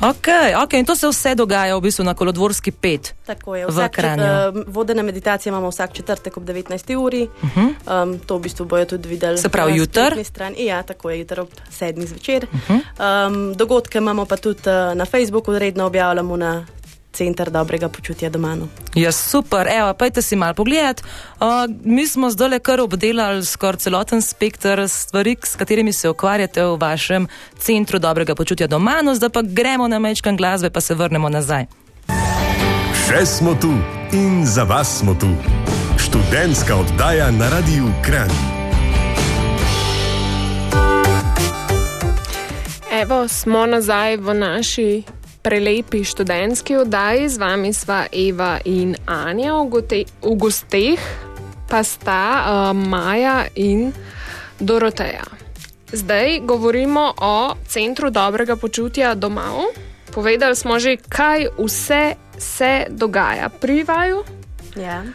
Ok, 0.00 0.28
ok, 0.62 0.72
in 0.72 0.84
to 0.84 0.96
se 0.96 1.08
vse 1.08 1.34
dogaja 1.34 1.76
v 1.76 1.80
bistvu 1.80 2.04
na 2.04 2.14
kolodvorski 2.14 2.70
pet. 2.70 3.14
Tako 3.26 3.56
je, 3.56 3.66
vsak 3.66 3.96
čet, 3.96 4.20
uh, 4.20 4.62
vodene 4.66 5.02
meditacije 5.02 5.50
imamo 5.50 5.68
vsak 5.68 5.92
četrtek 5.92 6.36
ob 6.36 6.44
19. 6.44 6.96
uri. 6.96 7.28
Uh 7.42 7.56
-huh. 7.56 8.02
um, 8.02 8.18
to 8.18 8.36
v 8.36 8.40
bistvu 8.40 8.64
bojo 8.66 8.84
tudi 8.84 9.08
videli. 9.08 9.38
Se 9.38 9.48
pravi, 9.48 9.76
jutr? 9.76 10.12
Ja, 10.58 10.82
tako 10.82 11.10
je, 11.10 11.18
jutr 11.18 11.40
ob 11.40 11.48
sedmih 11.70 12.08
zvečer. 12.08 12.46
Uh 12.52 12.60
-huh. 12.68 13.26
um, 13.26 13.54
dogodke 13.54 13.98
imamo 13.98 14.24
pa 14.24 14.36
tudi 14.36 14.60
uh, 14.60 14.96
na 14.96 15.04
Facebooku, 15.04 15.58
redno 15.58 15.86
objavljamo 15.86 16.36
na 16.36 16.66
center 17.16 17.50
dobrega 17.50 17.88
počutja 17.88 18.30
doma. 18.30 18.54
No. 18.54 18.68
Ja, 18.94 19.12
super, 19.12 19.68
evo, 19.70 19.94
pojte 19.94 20.22
si 20.22 20.36
malo 20.36 20.54
pogledati. 20.54 21.02
Uh, 21.40 21.46
mi 21.84 22.06
smo 22.06 22.30
zdaj 22.30 22.48
le 22.48 22.58
kar 22.58 22.80
obdelali 22.80 23.44
skoraj 23.44 23.86
celoten 23.86 24.22
spektr 24.22 24.84
stvari, 24.88 25.36
s 25.42 25.56
katerimi 25.56 25.92
se 25.92 26.08
ukvarjate 26.08 26.64
v 26.64 26.76
vašem 26.80 27.28
centru 27.58 27.98
dobrega 27.98 28.34
počutja 28.34 28.66
doma, 28.66 29.00
no 29.02 29.14
zdaj 29.14 29.30
pa 29.30 29.42
gremo 29.42 29.88
na 29.88 29.98
mečkan 29.98 30.36
glasbe, 30.36 30.70
pa 30.70 30.80
se 30.80 30.94
vrnemo 30.94 31.28
nazaj. 31.28 31.66
Še 33.06 33.26
smo 33.26 33.54
tu 33.60 33.72
in 34.12 34.46
za 34.46 34.64
vas 34.64 34.98
smo 34.98 35.14
tu. 35.14 35.30
Študentska 35.98 36.76
oddaja 36.76 37.30
na 37.30 37.48
radiju 37.48 37.90
Kran. 38.04 38.30
Evo, 43.02 43.28
smo 43.28 43.66
nazaj 43.66 44.16
v 44.16 44.34
naši 44.34 45.02
prelepi 45.46 46.02
študentski 46.04 46.76
oddaji, 46.76 47.28
z 47.28 47.38
vami 47.38 47.70
sva 47.70 48.06
Eva 48.10 48.58
in 48.66 48.96
Anja, 49.06 49.54
v 49.62 50.34
gosteh 50.34 50.98
pa 51.70 51.86
sta 51.86 52.22
uh, 52.42 52.74
Maja 52.74 53.46
in 53.54 53.94
Doroteja. 54.58 55.22
Zdaj 55.92 56.42
govorimo 56.42 57.14
o 57.22 57.54
centru 57.62 58.10
dobrega 58.10 58.56
počutja 58.56 59.14
doma. 59.14 59.70
Povedali 60.10 60.56
smo 60.58 60.82
že, 60.82 60.98
kaj 60.98 61.46
vse 61.58 62.18
se 62.38 62.86
dogaja 62.90 63.46
pri 63.48 63.86
vaju. 63.86 64.24
Ja. 64.74 65.06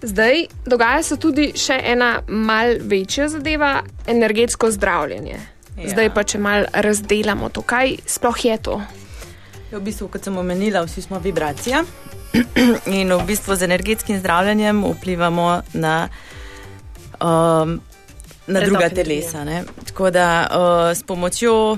Zdaj 0.00 0.46
dogaja 0.64 1.02
se 1.02 1.20
tudi 1.20 1.52
še 1.52 1.76
ena 1.84 2.24
mal 2.28 2.80
večja 2.80 3.28
zadeva, 3.28 3.82
energetsko 4.08 4.70
zdravljenje. 4.70 5.36
Ja. 5.76 5.88
Zdaj 5.92 6.14
pa, 6.16 6.24
če 6.24 6.38
mal 6.40 6.64
razdelamo 6.72 7.52
to, 7.52 7.60
kaj 7.60 8.00
sploh 8.08 8.44
je 8.44 8.56
to. 8.56 8.80
V 9.76 9.80
bistvu, 9.84 10.06
kot 10.08 10.24
sem 10.24 10.36
omenila, 10.40 10.80
vsi 10.86 11.02
smo 11.04 11.18
vibracija 11.20 11.82
in 12.98 13.12
v 13.12 13.24
bistvu 13.28 13.56
z 13.60 13.66
energetskim 13.66 14.16
zdravljenjem 14.18 14.80
vplivamo 14.84 15.60
na, 15.76 16.08
um, 17.20 17.74
na 18.46 18.60
druga 18.64 18.88
telesa. 18.88 19.44
Ne? 19.44 19.64
Tako 19.84 20.10
da 20.10 20.48
uh, 20.48 20.96
s 20.96 21.02
pomočjo 21.02 21.76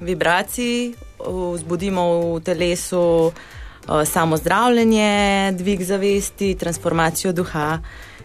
vibracij 0.00 0.94
vzbudimo 1.20 2.06
v 2.36 2.40
telesu 2.40 3.28
uh, 3.28 4.02
samo 4.04 4.36
zdravljenje, 4.36 5.52
dvig 5.52 5.84
zavesti, 5.84 6.54
transformacijo 6.54 7.32
duha. 7.32 7.78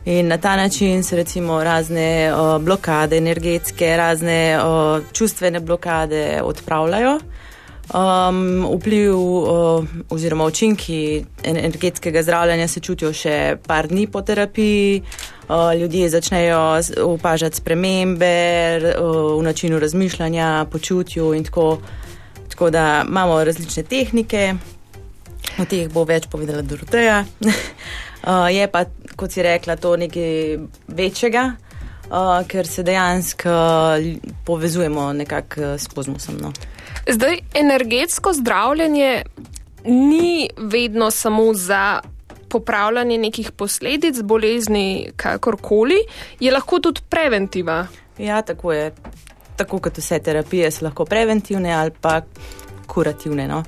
In 0.06 0.28
na 0.28 0.38
ta 0.38 0.56
način 0.56 1.04
se 1.04 1.16
recimo 1.16 1.63
razne 1.63 2.32
uh, 2.34 2.62
blokade, 2.63 3.18
energetske, 3.18 3.98
razne 3.98 4.58
uh, 4.58 5.04
čustvene 5.13 5.60
blokade 5.60 6.42
odpravljajo. 6.44 7.20
Um, 7.89 8.65
vpliv 8.77 9.15
uh, 9.15 9.85
oziroma 10.09 10.45
učinki 10.45 11.25
energetskega 11.43 12.23
zdravljenja 12.23 12.67
se 12.67 12.79
čutijo 12.79 13.11
še 13.13 13.57
par 13.67 13.88
dni 13.88 14.05
po 14.07 14.21
terapiji. 14.21 15.01
Uh, 15.50 15.73
ljudje 15.75 16.09
začnejo 16.09 16.59
opažati 17.03 17.57
spremembe 17.57 18.35
uh, 18.77 19.39
v 19.39 19.43
načinu 19.43 19.79
razmišljanja, 19.79 20.65
počutju 20.71 21.33
in 21.33 21.43
tako. 21.43 21.77
Tako 22.51 22.69
da 22.69 23.03
imamo 23.07 23.43
različne 23.43 23.83
tehnike, 23.83 24.53
o 25.59 25.65
teh 25.65 25.88
bo 25.89 26.03
več 26.03 26.27
povedala 26.29 26.61
Doroteja. 26.61 27.23
uh, 27.47 28.47
je 28.51 28.67
pa, 28.71 28.83
kot 29.15 29.31
si 29.31 29.41
rekla, 29.41 29.75
to 29.79 29.95
nekaj 29.97 30.59
večjega, 30.88 31.45
uh, 32.11 32.43
ker 32.47 32.67
se 32.67 32.83
dejansko 32.83 33.55
povezujemo 34.45 35.13
nekako 35.13 35.77
s 35.79 35.88
kozmosom. 35.88 36.38
No. 36.43 36.51
Zdaj, 37.08 37.39
energetsko 37.53 38.34
zdravljenje 38.34 39.24
ni 39.86 40.50
vedno 40.58 41.12
samo 41.12 41.53
za 41.53 42.01
popravljanje 42.50 43.17
nekih 43.17 43.51
posledic 43.51 44.22
bolezni, 44.22 45.12
kakorkoli, 45.15 45.96
je 46.39 46.51
lahko 46.51 46.79
tudi 46.79 47.01
preventiva. 47.10 47.88
Ja, 48.17 48.41
tako 48.41 48.74
je. 48.74 48.91
Tako 49.55 49.79
kot 49.79 49.98
vse 49.98 50.20
terapije 50.20 50.72
so 50.72 50.86
lahko 50.86 51.05
preventivne 51.05 51.74
ali 51.74 51.91
pa 52.01 52.22
kurativne. 52.88 53.48
No. 53.48 53.63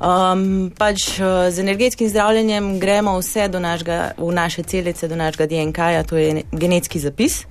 Um, 0.00 0.72
pač 0.78 1.18
uh, 1.18 1.46
z 1.50 1.60
energetskim 1.62 2.08
zdravljenjem 2.08 2.80
gremo 2.80 3.18
vse 3.18 3.48
do 3.48 3.60
našega, 3.60 4.10
v 4.18 4.32
naše 4.32 4.62
celice, 4.62 5.08
do 5.08 5.16
našega 5.16 5.46
DNK, 5.46 5.78
-ja, 5.78 6.06
to 6.08 6.16
je 6.16 6.42
genetski 6.52 6.98
zapis. 6.98 7.46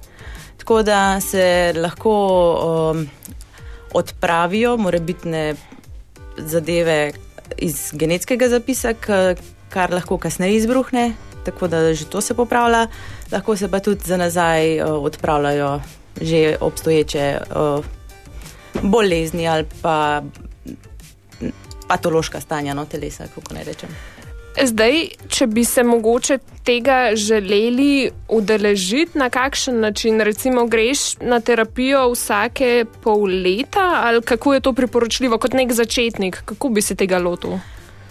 Tako 0.57 0.83
da 0.83 1.21
se 1.21 1.73
lahko 1.75 2.11
um, 2.91 3.07
odpravijo 3.93 4.77
morebitne 4.77 5.55
zadeve 6.37 7.11
iz 7.57 7.91
genetskega 7.93 8.49
zapisa, 8.49 8.93
kar 9.69 9.93
lahko 9.93 10.17
kasneje 10.17 10.55
izbruhne, 10.55 11.13
tako 11.45 11.67
da 11.67 11.93
že 11.93 12.05
to 12.05 12.21
se 12.21 12.33
popravlja, 12.33 12.87
lahko 13.31 13.55
se 13.55 13.71
pa 13.71 13.79
tudi 13.79 14.01
za 14.05 14.17
nazaj 14.17 14.81
uh, 14.81 15.03
odpravljajo 15.03 15.81
že 16.21 16.57
obstoječe 16.61 17.37
uh, 17.49 17.85
bolezni 18.81 19.47
ali 19.47 19.65
pa 19.81 20.21
patološka 21.87 22.41
stanja 22.41 22.73
no, 22.73 22.85
telesa, 22.85 23.27
kako 23.35 23.53
naj 23.53 23.63
rečem. 23.63 23.89
Zdaj, 24.61 25.07
če 25.33 25.47
bi 25.47 25.63
se 25.65 25.83
mogoče 25.83 26.37
tega 26.63 27.15
želeli 27.15 28.11
udeležiti 28.29 29.17
na 29.17 29.29
kakšen 29.29 29.79
način, 29.79 30.21
recimo 30.21 30.65
greš 30.67 31.17
na 31.21 31.39
terapijo 31.39 32.11
vsake 32.11 32.85
pol 33.03 33.25
leta 33.25 34.01
ali 34.03 34.21
kako 34.21 34.53
je 34.53 34.59
to 34.59 34.73
priporočljivo 34.73 35.37
kot 35.37 35.53
nek 35.53 35.73
začetnik, 35.73 36.41
kako 36.45 36.69
bi 36.69 36.81
se 36.81 36.95
tega 36.95 37.17
lotil? 37.17 37.57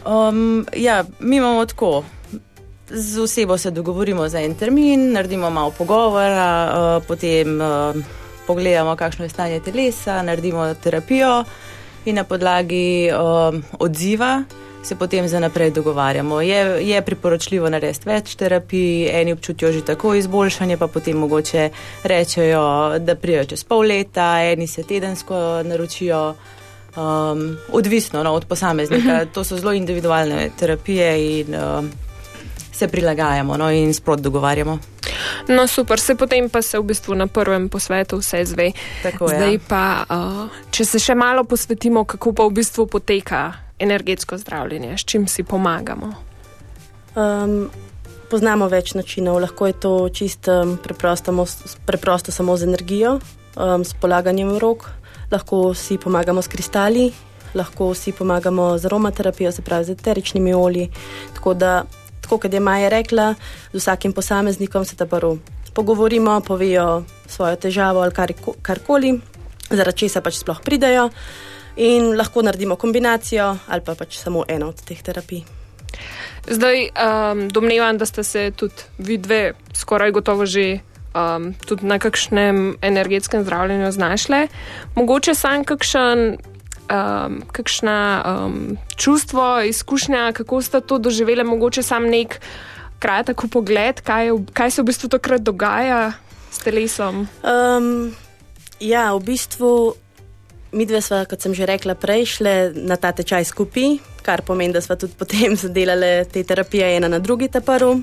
Um, 0.07 0.67
ja, 0.77 1.05
mi 1.21 1.37
imamo 1.37 1.67
tako. 1.67 2.05
Z 2.91 3.21
osebo 3.23 3.59
se 3.59 3.71
dogovorimo 3.71 4.29
za 4.29 4.41
en 4.41 4.55
termin, 4.55 5.13
naredimo 5.13 5.51
malo 5.51 5.71
pogovora, 5.79 6.75
uh, 6.75 7.07
potem 7.09 7.61
uh, 7.61 7.97
pogledamo, 8.47 8.97
kakšno 8.97 9.25
je 9.25 9.29
stanje 9.29 9.61
telesa, 9.61 10.23
naredimo 10.23 10.75
terapijo 10.75 11.45
in 12.05 12.15
na 12.15 12.25
podlagi 12.25 13.11
uh, 13.15 13.55
odziva 13.79 14.43
se 14.83 14.95
potem 14.95 15.29
za 15.29 15.41
naprej 15.41 15.71
dogovarjamo. 15.71 16.41
Je, 16.41 16.89
je 16.89 17.03
priporočljivo 17.03 17.71
narediti 17.71 18.09
več 18.09 18.35
terapij, 18.35 19.11
eni 19.21 19.33
občutijo 19.33 19.73
že 19.73 19.85
tako 19.85 20.15
izboljšanje, 20.15 20.77
pa 20.77 20.87
potem 20.87 21.19
mogoče 21.19 21.71
rečejo, 22.05 22.99
da 22.99 23.15
prijo 23.15 23.45
čez 23.45 23.65
pol 23.65 23.87
leta, 23.87 24.43
eni 24.43 24.67
se 24.67 24.83
tedensko 24.83 25.63
naročijo. 25.65 26.35
Um, 26.93 27.57
odvisno 27.73 28.23
no, 28.23 28.35
od 28.37 28.45
posameznika. 28.45 29.25
To 29.33 29.45
so 29.45 29.57
zelo 29.57 29.73
individualne 29.73 30.51
terapije 30.59 31.41
in 31.41 31.55
uh, 31.55 31.85
se 32.73 32.89
prilagajamo 32.89 33.57
no, 33.57 33.71
in 33.71 33.95
sprot 33.95 34.21
dogovarjamo. 34.21 34.79
No, 35.49 35.67
super, 35.67 36.01
se 36.01 36.15
potem 36.15 36.51
pa 36.51 36.63
se 36.63 36.79
v 36.79 36.83
bistvu 36.83 37.15
na 37.15 37.27
prvem 37.27 37.69
posvetu 37.69 38.19
vse 38.19 38.45
zve. 38.45 38.73
Tako, 39.03 39.29
Zdaj 39.29 39.55
ja. 39.55 39.61
pa, 39.69 40.05
uh, 40.11 40.51
če 40.71 40.85
se 40.85 40.99
še 40.99 41.15
malo 41.15 41.45
posvetimo, 41.45 42.05
kako 42.05 42.33
pa 42.33 42.45
v 42.45 42.61
bistvu 42.61 42.87
poteka 42.87 43.53
energetsko 43.83 44.39
zdravljenje, 44.39 44.99
s 44.99 45.05
čim 45.05 45.27
si 45.29 45.45
pomagamo. 45.45 46.13
Um, 47.15 47.71
poznamo 48.31 48.69
več 48.73 48.95
načinov, 48.95 49.41
lahko 49.45 49.69
je 49.69 49.73
to 49.73 49.93
čisto 50.09 50.61
um, 50.63 50.77
preprosto, 50.83 51.35
preprosto 51.87 52.33
samo 52.33 52.57
z 52.57 52.71
energijo, 52.71 53.19
um, 53.57 53.85
s 53.85 53.95
polaganjem 53.95 54.57
rok, 54.59 54.89
lahko 55.31 55.75
si 55.75 55.99
pomagamo 55.99 56.43
s 56.43 56.49
kristali, 56.49 57.11
lahko 57.55 57.93
si 57.95 58.13
pomagamo 58.13 58.79
z 58.79 58.89
aromaterapijo, 58.89 59.53
se 59.53 59.63
pravi 59.63 59.85
z 59.85 59.99
eteričnimi 59.99 60.55
olji. 60.55 60.89
Tako 61.35 61.55
da, 61.55 61.83
tako 62.21 62.39
kot 62.39 62.53
je 62.53 62.61
Maja 62.61 62.89
rekla, 62.89 63.35
z 63.73 63.79
vsakim 63.79 64.13
posameznikom 64.13 64.85
se 64.85 64.97
ta 64.97 65.07
prvo 65.07 65.37
pogovorimo, 65.75 66.41
povejo 66.41 67.03
svojo 67.27 67.57
težavo 67.57 68.03
ali 68.03 68.13
kar, 68.13 68.33
karkoli, 68.63 69.17
zaradi 69.71 70.05
česa 70.05 70.21
pač 70.21 70.41
sploh 70.41 70.61
pridejo. 70.65 71.09
In 71.77 72.17
lahko 72.17 72.43
naredimo 72.43 72.77
kombinacijo 72.77 73.57
ali 73.69 73.81
pa 73.85 73.95
pač 73.95 74.19
samo 74.19 74.45
eno 74.49 74.69
od 74.69 74.85
teh 74.85 75.03
terapij. 75.03 75.45
Zdaj 76.49 76.89
um, 76.89 77.49
domnevam, 77.49 77.99
da 77.99 78.07
ste 78.07 78.25
se 78.25 78.51
tudi 78.57 78.75
vi 78.99 79.19
dve 79.19 79.53
skoraj 79.75 80.11
gotovo 80.11 80.47
že 80.47 80.81
um, 81.15 81.55
tudi 81.67 81.87
na 81.87 81.99
kakšnem 81.99 82.77
energetskem 82.83 83.45
zdravljenju 83.45 83.93
znašle. 83.93 84.47
Mogoče 84.95 85.35
sam 85.35 85.65
kakšen. 85.65 86.39
Um, 86.93 87.39
kakšna 87.53 88.23
um, 88.27 88.77
čustva, 88.97 89.65
izkušnja, 89.65 90.33
kako 90.33 90.61
ste 90.63 90.81
to 90.81 90.99
doživeli, 90.99 91.45
mogoče 91.45 91.83
sam 91.83 92.05
nek 92.11 92.41
kratek 92.99 93.47
pogled, 93.51 94.03
kaj, 94.05 94.27
je, 94.27 94.35
kaj 94.53 94.71
se 94.71 94.83
v 94.83 94.91
bistvu 94.91 95.09
takrat 95.09 95.41
dogaja 95.41 96.13
s 96.51 96.61
telesom. 96.61 97.25
Um, 97.43 98.13
ja, 98.81 99.15
v 99.15 99.25
bistvu 99.25 99.95
mi 100.73 100.87
dve 100.87 101.01
smo, 101.01 101.25
kot 101.29 101.43
sem 101.43 101.55
že 101.55 101.67
rekla, 101.67 101.95
prej 101.95 102.27
šle 102.37 102.55
na 102.75 102.97
ta 102.97 103.13
tečaj 103.13 103.45
skupaj, 103.45 103.99
kar 104.23 104.43
pomeni, 104.47 104.73
da 104.73 104.81
smo 104.81 104.97
tudi 104.97 105.15
potem 105.19 105.57
zadelali 105.65 106.25
te 106.33 106.45
terapije 106.45 106.97
ena 106.97 107.09
na 107.09 107.19
drugi 107.19 107.49
taparu. 107.49 108.01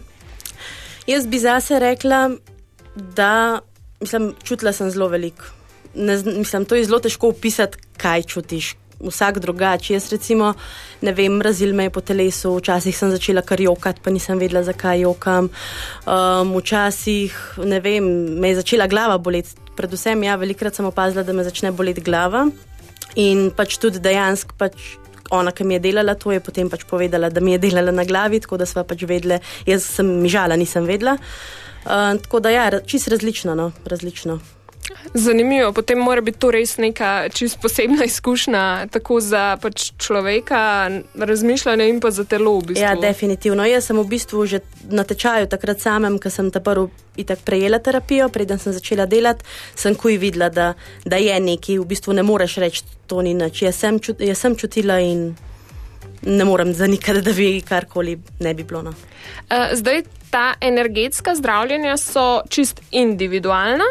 Jaz 1.08 1.26
bi 1.28 1.40
zase 1.40 1.80
rekla, 1.80 2.30
da 2.96 3.60
mislim, 4.02 4.34
čutila 4.44 4.74
sem 4.74 4.92
zelo 4.92 5.08
veliko. 5.08 5.46
Ne, 5.96 6.18
mislim, 6.24 6.66
to 6.66 6.76
je 6.76 6.86
zelo 6.86 7.00
težko 7.00 7.34
opisati, 7.34 7.78
kaj 7.98 8.24
čutiš. 8.24 8.76
Vsak 9.00 9.40
drugače. 9.40 9.94
Jaz, 9.94 10.10
recimo, 10.12 10.54
ne 11.02 11.14
vem, 11.16 11.42
razil 11.42 11.74
me 11.76 11.88
je 11.88 11.94
po 11.96 12.02
telesu, 12.02 12.52
včasih 12.58 12.98
sem 12.98 13.12
začela 13.12 13.42
kar 13.42 13.62
jokati, 13.62 14.02
pa 14.04 14.12
nisem 14.12 14.40
vedela, 14.40 14.64
zakaj 14.68 15.06
jokam. 15.06 15.48
Um, 16.04 16.52
včasih, 16.58 17.36
vem, 17.58 18.10
me 18.40 18.52
je 18.52 18.60
začela 18.60 18.90
glava 18.92 19.18
boleti. 19.18 19.56
Predvsem, 19.80 20.24
ja, 20.28 20.36
velikrat 20.36 20.76
sem 20.76 20.86
opazila, 20.86 21.24
da 21.24 21.34
me 21.34 21.48
začne 21.48 21.72
boleti 21.72 22.04
glava. 22.04 22.50
In 23.16 23.50
pač 23.56 23.80
tudi 23.80 24.04
dejansko, 24.04 24.60
pač 24.60 24.76
ona, 25.32 25.56
ki 25.56 25.64
mi 25.64 25.78
je 25.78 25.86
delala, 25.88 26.18
to 26.20 26.34
je 26.36 26.44
potem 26.44 26.70
pač 26.70 26.84
povedala, 26.90 27.30
da 27.32 27.42
mi 27.42 27.56
je 27.56 27.64
delala 27.70 27.96
na 27.96 28.04
glavi, 28.04 28.42
tako 28.44 28.60
da 28.60 28.68
sva 28.68 28.84
pač 28.84 29.08
vedela. 29.08 29.40
Jaz 29.70 29.88
sem 29.96 30.12
mižala, 30.20 30.60
nisem 30.60 30.84
vedela. 30.90 31.16
Uh, 31.88 32.20
tako 32.20 32.44
da, 32.44 32.52
ja, 32.52 32.72
čisto 32.84 33.16
različno, 33.16 33.56
no, 33.56 33.72
različno. 33.88 34.42
Zanimivo, 35.14 35.74
potem 35.74 36.00
mora 36.00 36.22
biti 36.22 36.40
to 36.40 36.52
res 36.52 36.78
neka 36.78 37.30
čist 37.34 37.60
posebna 37.62 38.06
izkušnja, 38.06 38.88
tako 38.92 39.20
za 39.20 39.58
pač 39.62 39.92
človeka, 39.98 40.62
razmišljanje 41.16 41.90
in 41.90 42.00
pa 42.00 42.12
za 42.12 42.24
telo. 42.24 42.58
V 42.60 42.72
bistvu. 42.72 42.84
Ja, 42.84 42.96
definitivno. 42.96 43.66
Jaz 43.66 43.90
sem 43.90 43.98
v 43.98 44.08
bistvu 44.08 44.46
že 44.46 44.62
na 44.90 45.04
tečaju 45.04 45.50
takrat 45.50 45.82
samem, 45.82 46.20
ko 46.20 46.30
sem 46.30 46.52
ta 46.52 46.60
prvi 46.60 46.90
itak 47.20 47.40
prejela 47.46 47.80
terapijo, 47.80 48.30
preden 48.30 48.60
sem 48.60 48.74
začela 48.74 49.06
delati, 49.06 49.46
sem 49.76 49.96
kuj 49.96 50.18
videla, 50.18 50.50
da, 50.50 50.74
da 51.06 51.20
je 51.20 51.36
nekaj, 51.40 51.80
v 51.80 51.86
bistvu 51.86 52.16
ne 52.16 52.24
moreš 52.24 52.58
reči, 52.64 52.84
to 53.08 53.22
ni 53.22 53.34
nič. 53.34 53.62
Jaz 53.66 53.76
sem, 53.76 54.00
čut, 54.00 54.22
jaz 54.24 54.40
sem 54.40 54.56
čutila 54.56 55.00
in 55.04 55.34
ne 56.22 56.46
morem 56.46 56.74
zanikati, 56.74 57.22
da 57.22 57.34
bi 57.36 57.62
karkoli 57.62 58.18
ne 58.40 58.54
bi 58.54 58.64
bilo. 58.64 58.82
No. 58.82 58.94
Uh, 59.52 59.74
zdaj, 59.74 60.04
ta 60.32 60.54
energetska 60.62 61.36
zdravljenja 61.36 61.98
so 61.98 62.42
čist 62.50 62.82
individualna, 62.92 63.88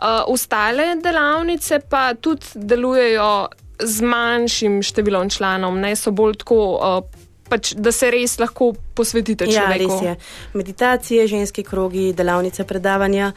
uh, 0.00 0.24
ostale 0.26 0.96
delavnice 1.02 1.80
pa 1.88 2.14
tudi 2.14 2.46
delujejo 2.54 3.48
z 3.80 4.04
manjšim 4.04 4.80
številom 4.84 5.30
članov, 5.32 5.76
ne 5.80 5.94
so 5.96 6.12
bolj 6.12 6.40
tako, 6.42 6.58
uh, 6.76 7.28
pač, 7.50 7.72
da 7.74 7.92
se 7.92 8.10
res 8.12 8.38
lahko 8.38 8.72
posvetite 8.94 9.48
Ja, 9.48 9.66
človeku. 9.66 10.00
je. 10.04 10.16
Meditacije, 10.54 11.26
ženski 11.26 11.64
krogi, 11.66 12.12
delavnice, 12.12 12.64
predavanja, 12.64 13.32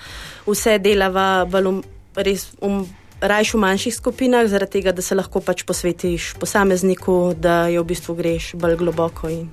vse 0.45 0.77
delava 0.79 1.45
bolj 1.49 1.71
um, 1.71 1.79
res 2.15 2.49
um, 2.61 2.83
rajš 3.23 3.53
v 3.55 3.59
manjših 3.63 3.95
skupinah, 3.95 4.47
zaradi 4.51 4.79
tega, 4.79 4.91
da 4.91 5.01
se 5.01 5.15
lahko 5.15 5.39
pač 5.39 5.63
posvetiš 5.63 6.33
posamezniku, 6.39 7.33
da 7.39 7.67
jo 7.71 7.83
v 7.83 7.93
bistvu 7.93 8.15
greš 8.19 8.53
bolj 8.59 8.75
globoko 8.83 9.31
in 9.31 9.47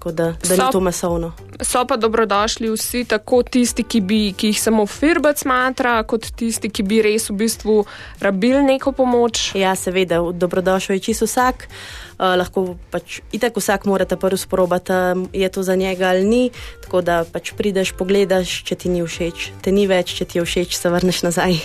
tako 0.00 0.12
da, 0.12 0.24
da 0.24 0.56
ni 0.56 0.56
So- 0.56 0.72
to 0.72 0.80
masovno. 0.80 1.32
So 1.60 1.84
pa 1.84 1.96
dobrodošli 1.96 2.70
vsi, 2.70 3.04
tako 3.04 3.42
tisti, 3.42 3.82
ki, 3.82 4.00
bi, 4.00 4.32
ki 4.32 4.46
jih 4.46 4.62
samo 4.62 4.86
firbec 4.86 5.38
smatra, 5.38 6.02
kot 6.02 6.24
tisti, 6.36 6.70
ki 6.70 6.82
bi 6.82 7.02
res 7.02 7.28
v 7.28 7.36
bistvu 7.36 7.84
rabili 8.20 8.62
neko 8.62 8.92
pomoč. 8.92 9.52
Ja, 9.54 9.74
seveda, 9.76 10.22
dobrodošel 10.32 10.96
je 10.96 11.00
čisto 11.00 11.28
vsak. 11.28 11.68
Uh, 12.16 12.32
lahko 12.36 12.76
pač 12.90 13.20
itak 13.32 13.56
vsak 13.56 13.84
mora 13.84 14.04
ta 14.04 14.16
prvi 14.16 14.38
sprobati, 14.40 14.92
um, 14.92 15.28
je 15.32 15.48
to 15.48 15.62
za 15.62 15.76
njega 15.76 16.08
ali 16.08 16.24
ni. 16.24 16.50
Tako 16.80 17.00
da 17.00 17.24
pač 17.32 17.52
prideš, 17.52 17.92
pogledaš, 17.92 18.64
če 18.64 18.74
ti 18.74 18.88
ni 18.88 19.04
všeč, 19.04 19.52
te 19.60 19.72
ni 19.72 19.84
več, 19.86 20.16
če 20.16 20.24
ti 20.24 20.38
je 20.40 20.44
všeč, 20.44 20.76
se 20.80 20.88
vrneš 20.88 21.22
nazaj. 21.22 21.60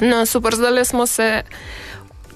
No, 0.00 0.26
super, 0.26 0.52
zdaj 0.52 0.84
smo 0.84 1.06
se 1.06 1.42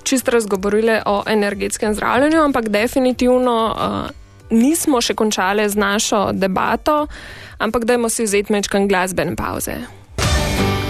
čisto 0.04 0.30
razgovorili 0.30 1.00
o 1.06 1.22
energetskem 1.26 1.94
zdravljenju, 1.94 2.40
ampak 2.40 2.68
definitivno 2.68 3.76
uh, 3.76 4.25
nismo 4.50 5.00
še 5.00 5.14
končali 5.14 5.68
z 5.68 5.74
našo 5.74 6.32
debato, 6.32 7.06
ampak 7.58 7.84
dajmo 7.84 8.08
si 8.08 8.26
vzeti 8.26 8.52
mečkan 8.52 8.88
glasbene 8.88 9.36
pauze. 9.36 9.86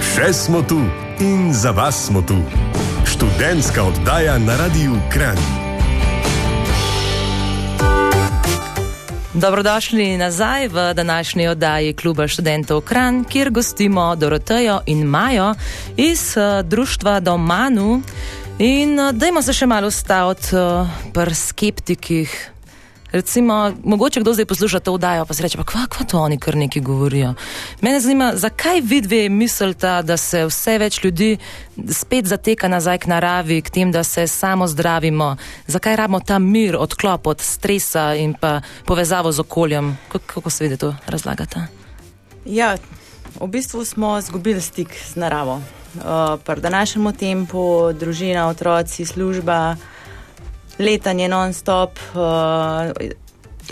Še 0.00 0.32
smo 0.32 0.62
tu 0.64 0.80
in 1.20 1.52
za 1.52 1.70
vas 1.76 2.08
smo 2.08 2.22
tu. 2.22 2.38
Študentska 3.04 3.84
oddaja 3.84 4.38
na 4.38 4.56
Radiu 4.56 4.96
Kran. 5.12 5.38
Dobrodošli 9.36 10.16
nazaj 10.16 10.68
v 10.68 10.94
današnji 10.94 11.48
oddaji 11.48 11.92
Kluba 11.92 12.28
študentov 12.28 12.80
Kran, 12.80 13.24
kjer 13.24 13.50
gostimo 13.50 14.16
Dorotejo 14.16 14.80
in 14.86 15.04
Majo 15.04 15.54
iz 15.96 16.36
uh, 16.36 16.64
društva 16.64 17.20
Domanu. 17.20 18.02
In 18.58 19.00
uh, 19.00 19.12
dajmo 19.12 19.42
se 19.42 19.52
še 19.52 19.66
malo 19.66 19.90
staviti 19.90 20.56
uh, 20.56 20.88
pri 21.12 21.34
skeptikih. 21.34 22.55
Recimo, 23.12 23.72
mogoče 23.84 24.20
kdo 24.20 24.32
zdaj 24.34 24.44
posluša 24.46 24.80
to 24.80 24.92
oddajo, 24.92 25.26
pa 25.26 25.34
se 25.34 25.42
reče, 25.42 25.58
pa 25.58 25.64
kva, 25.64 26.04
to 26.10 26.18
oni 26.18 26.38
kar 26.38 26.56
neki 26.56 26.80
govorijo. 26.80 27.34
Mene 27.80 28.00
zanima, 28.00 28.32
zakaj 28.34 28.80
vi 28.80 29.00
dve 29.00 29.28
mislite, 29.28 30.02
da 30.02 30.16
se 30.16 30.44
vse 30.46 30.78
več 30.78 31.04
ljudi 31.04 31.36
spet 31.90 32.26
zateka 32.26 32.68
nazaj 32.68 32.98
k 32.98 33.06
naravi, 33.06 33.62
k 33.62 33.70
tem, 33.70 33.92
da 33.92 34.04
se 34.04 34.26
samo 34.26 34.66
zdravimo, 34.66 35.36
zakaj 35.66 35.96
rabimo 35.96 36.20
ta 36.20 36.38
mir, 36.38 36.76
odklop 36.76 37.26
od 37.26 37.40
stresa 37.40 38.14
in 38.14 38.34
pa 38.34 38.60
povezavo 38.84 39.32
z 39.32 39.40
okoljem. 39.40 39.98
Kako, 40.08 40.24
kako 40.26 40.50
se 40.50 40.64
vidi 40.64 40.76
to 40.76 40.94
razlagate? 41.06 41.66
Ja, 42.44 42.76
v 43.40 43.46
bistvu 43.46 43.84
smo 43.84 44.18
izgubili 44.18 44.60
stik 44.60 44.88
z 45.12 45.16
naravo. 45.16 45.62
Uh, 45.96 46.40
Pri 46.44 46.60
današnjem 46.60 47.12
tempu, 47.12 47.92
družina, 47.92 48.48
otroci, 48.48 49.06
služba, 49.06 49.76
letanje 50.78 51.28
non-stop, 51.28 51.98
uh, 52.14 52.92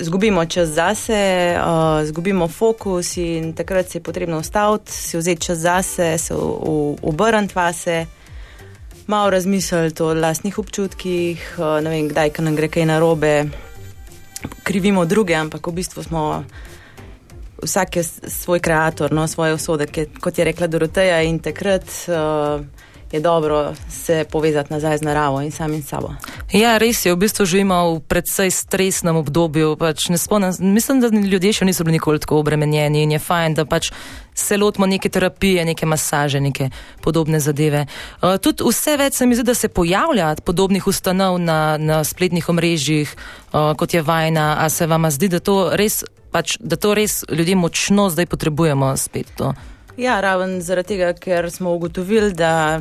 zgubimo 0.01 0.45
čas 0.47 0.69
zase, 0.69 1.57
uh, 1.59 2.07
zgubimo 2.07 2.49
fokus 2.49 3.17
in 3.17 3.53
takrat 3.53 3.88
se 3.88 3.99
je 3.99 4.03
potrebno 4.03 4.38
ustaviti, 4.38 4.93
si 4.93 5.19
vzeti 5.19 5.40
čas 5.40 5.59
zase, 5.59 6.19
se 6.19 6.35
obrniti 7.03 7.55
vase, 7.55 8.07
malo 9.07 9.31
razmisliti 9.31 10.03
o 10.03 10.14
lastnih 10.14 10.59
občutkih, 10.59 11.55
uh, 11.59 11.83
ne 11.85 11.90
vem, 11.90 12.09
kdaj, 12.09 12.31
kaj 12.31 12.45
nam 12.45 12.57
gre 12.57 12.69
kaj 12.69 12.87
narobe, 12.87 13.45
krivimo 14.62 15.05
druge, 15.05 15.35
ampak 15.35 15.67
v 15.67 15.73
bistvu 15.73 16.03
smo. 16.03 16.45
Vsak 17.64 17.97
je 17.97 18.03
svoj 18.29 18.61
kreator, 18.61 19.12
no, 19.12 19.29
svoje 19.29 19.55
usode, 19.55 19.87
kot 20.21 20.38
je 20.38 20.45
rekla 20.45 20.67
Doroteja, 20.67 21.23
in 21.23 21.38
takrat 21.38 21.87
uh, 22.09 22.61
je 23.14 23.20
dobro 23.20 23.74
se 23.90 24.24
povezati 24.31 24.72
nazaj 24.72 24.98
z 24.98 25.03
naravo 25.03 25.42
in 25.42 25.50
samim 25.50 25.83
sabo. 25.83 26.11
Ja, 26.53 26.79
res 26.79 27.07
je, 27.07 27.12
v 27.14 27.16
bistvu 27.16 27.46
živimo 27.46 27.94
v 27.94 28.00
predvsej 28.11 28.50
stresnem 28.50 29.16
obdobju. 29.16 29.77
Pač 29.79 30.09
spomnim, 30.18 30.50
mislim, 30.74 30.98
da 31.00 31.09
ljudje 31.14 31.53
še 31.53 31.64
niso 31.64 31.85
bili 31.87 32.00
nikoli 32.00 32.18
tako 32.18 32.40
obremenjeni 32.42 33.05
in 33.07 33.12
je 33.14 33.20
fajn, 33.22 33.55
da 33.55 33.64
pač 33.70 33.92
se 34.35 34.59
lotimo 34.59 34.87
neke 34.90 35.09
terapije, 35.09 35.64
neke 35.64 35.87
masaže, 35.87 36.40
neke 36.40 36.70
podobne 37.07 37.38
zadeve. 37.40 37.85
Uh, 38.18 38.35
tudi 38.42 38.66
vse 38.66 38.96
več 38.98 39.14
se 39.14 39.27
mi 39.31 39.38
zdi, 39.38 39.46
da 39.46 39.55
se 39.55 39.70
pojavlja 39.70 40.35
podobnih 40.42 40.87
ustanov 40.87 41.38
na, 41.38 41.79
na 41.79 42.03
spletnih 42.05 42.48
omrežjih, 42.50 43.14
uh, 43.14 43.77
kot 43.79 43.94
je 43.94 44.03
vajna. 44.03 44.57
A 44.59 44.66
se 44.68 44.90
vam 44.90 45.07
zdi, 45.11 45.31
da 45.31 45.38
to 45.38 45.70
res, 45.79 46.03
pač, 46.35 46.59
da 46.59 46.74
to 46.74 46.98
res 46.98 47.22
ljudje 47.31 47.55
močno 47.55 48.11
zdaj 48.11 48.27
potrebujemo 48.27 48.90
spet 48.98 49.31
to? 49.38 49.55
Ja, 49.96 50.20
raven 50.20 50.59
zaradi 50.61 50.88
tega, 50.88 51.12
ker 51.14 51.46
smo 51.50 51.72
ugotovili, 51.74 52.33
da 52.35 52.80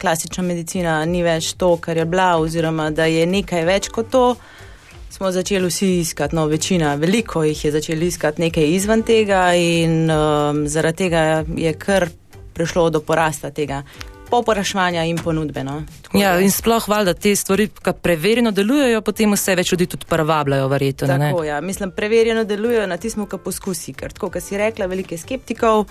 klasična 0.00 0.42
medicina 0.42 1.04
ni 1.06 1.22
več 1.22 1.52
to, 1.54 1.76
kar 1.78 1.96
je 1.96 2.04
bila, 2.04 2.32
oziroma 2.42 2.88
da 2.90 3.06
je 3.06 3.26
nekaj 3.30 3.64
več 3.64 3.88
kot 3.94 4.10
to, 4.10 4.24
smo 5.10 5.30
začeli 5.30 5.70
vsi 5.70 5.92
iskati, 6.00 6.34
no, 6.36 6.48
večina, 6.50 6.96
veliko 6.98 7.44
jih 7.46 7.64
je 7.64 7.72
začeli 7.72 8.10
iskati 8.10 8.42
nekaj 8.42 8.74
izven 8.74 9.06
tega 9.06 9.44
in 9.54 10.10
um, 10.10 10.64
zaradi 10.68 11.04
tega 11.04 11.22
je 11.56 11.72
kar 11.78 12.08
prišlo 12.58 12.90
do 12.90 13.00
porasta 13.06 13.50
tega. 13.54 13.84
Popraševanja 14.30 15.04
in 15.06 15.18
ponudbe. 15.22 15.62
No. 15.64 15.82
Ja, 16.14 16.34
in 16.42 16.50
sploh 16.50 16.82
hvala, 16.82 17.12
da 17.12 17.14
te 17.14 17.30
stvari, 17.36 17.68
ki 17.70 17.94
preverjeno 18.02 18.50
delujejo, 18.50 19.00
potem 19.06 19.32
vse 19.36 19.54
več 19.58 19.72
ljudi 19.72 19.86
tudi 19.94 20.08
pravabljajo, 20.10 20.68
verjetno. 20.72 21.08
Tako, 21.08 21.44
ja. 21.46 21.60
Mislim, 21.60 21.92
preverjeno 21.94 22.44
delujejo 22.44 22.86
na 22.90 22.98
tistem, 22.98 23.26
kar 23.30 23.40
poskusi. 23.44 23.94
Ker, 23.94 24.12
tako, 24.16 24.32
kot 24.34 24.42
si 24.42 24.58
rekla, 24.58 24.90
veliko 24.90 25.14
je 25.14 25.22
skeptikov, 25.22 25.86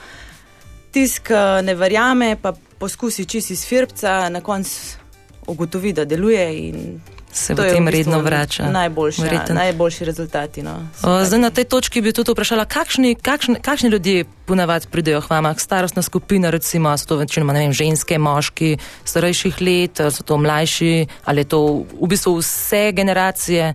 tisk 0.92 1.32
ne 1.64 1.76
verjame, 1.80 2.36
pa 2.42 2.54
poskusi 2.80 3.26
čisi 3.26 3.56
iz 3.56 3.66
firpca, 3.68 4.30
na 4.30 4.44
koncu 4.44 5.06
ugotovi, 5.48 5.94
da 5.94 6.06
deluje 6.06 6.46
in 6.68 7.00
se 7.36 7.56
potem 7.56 7.88
redno 7.88 8.20
vrača. 8.20 8.72
Najboljši, 8.72 9.22
ja, 9.22 9.46
najboljši 9.54 10.06
rezultati. 10.06 10.64
No, 10.64 10.88
o, 11.04 11.26
zdaj, 11.26 11.40
na 11.40 11.50
tej 11.50 11.64
točki 11.64 12.02
bi 12.02 12.14
tudi 12.14 12.32
vprašala, 12.32 12.66
kakšni, 12.66 13.16
kakšni, 13.16 13.56
kakšni 13.62 13.90
ljudje 13.90 14.26
ponavadi 14.46 14.88
pridejo 14.92 15.22
k 15.22 15.30
vam, 15.30 15.52
starostna 15.58 16.02
skupina, 16.02 16.50
recimo, 16.50 16.98
so 16.98 17.06
to 17.06 17.18
večinoma 17.20 17.54
vem, 17.54 17.74
ženske, 17.74 18.18
moški, 18.18 18.78
starejših 19.04 19.62
let, 19.62 20.02
so 20.12 20.24
to 20.24 20.38
mlajši, 20.38 21.08
ali 21.26 21.44
je 21.44 21.52
to 21.52 21.62
v 22.02 22.08
bistvu 22.08 22.38
vse 22.40 22.92
generacije, 22.96 23.74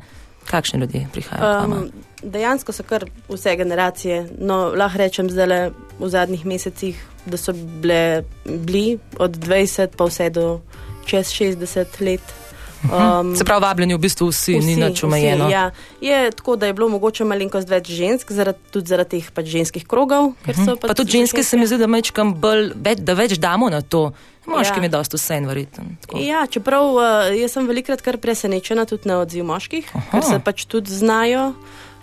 kakšni 0.50 0.80
ljudje 0.80 1.06
prihajajo? 1.12 1.64
Um, 1.64 1.90
dejansko 2.22 2.72
so 2.72 2.82
kar 2.82 3.04
vse 3.28 3.56
generacije. 3.56 4.26
No, 4.38 4.72
lahko 4.76 4.98
rečem, 4.98 5.28
da 5.28 5.70
v 5.98 6.08
zadnjih 6.08 6.46
mesecih, 6.46 7.06
da 7.26 7.36
so 7.36 7.52
bile, 7.52 8.24
bili 8.44 8.98
od 9.18 9.36
20 9.36 9.96
pa 9.96 10.08
vse 10.08 10.30
do 10.30 10.60
čez 11.06 11.28
60 11.28 12.00
let. 12.00 12.39
Um, 12.82 13.36
Se 13.36 13.44
pravi, 13.44 13.60
vabljeni 13.62 13.94
v 13.94 14.00
bistvu 14.00 14.30
vsi, 14.30 14.56
vsi 14.58 14.66
ni 14.66 14.76
nič 14.76 15.04
omejeno. 15.04 15.50
Ja. 15.52 15.70
Je 16.00 16.30
tako, 16.30 16.56
da 16.56 16.66
je 16.66 16.72
bilo 16.72 16.88
mogoče 16.88 17.24
malenkost 17.28 17.68
več 17.68 17.90
žensk, 17.92 18.32
zaradi, 18.32 18.58
tudi 18.72 18.88
zaradi 18.88 19.18
teh 19.18 19.30
pač 19.36 19.50
ženskih 19.52 19.84
krogov. 19.86 20.32
Uh 20.32 20.48
-huh. 20.48 20.78
Pa, 20.80 20.88
pa 20.88 20.94
tudi 20.94 21.18
ženske 21.18 21.44
se 21.44 21.56
mi 21.56 21.66
zdi, 21.66 21.78
da, 21.78 22.24
bolj, 22.24 22.72
več, 22.74 22.98
da 22.98 23.14
več 23.14 23.38
damo 23.38 23.70
na 23.70 23.82
to. 23.82 24.12
Moškim 24.46 24.82
ja. 24.82 24.82
je 24.82 24.88
dosta 24.88 25.16
vse 25.16 25.34
en 25.34 25.46
verjeten. 25.46 25.96
Ja, 26.16 26.46
čeprav 26.46 26.94
uh, 26.94 27.02
jaz 27.40 27.52
sem 27.52 27.66
velikrat 27.66 28.02
kar 28.02 28.18
presenečena 28.18 28.84
tudi 28.84 29.08
na 29.08 29.20
odziv 29.20 29.44
moških, 29.44 29.90
Aha. 29.94 30.10
ker 30.10 30.22
se 30.22 30.40
pač 30.44 30.64
tudi 30.64 30.90
znajo. 30.90 31.54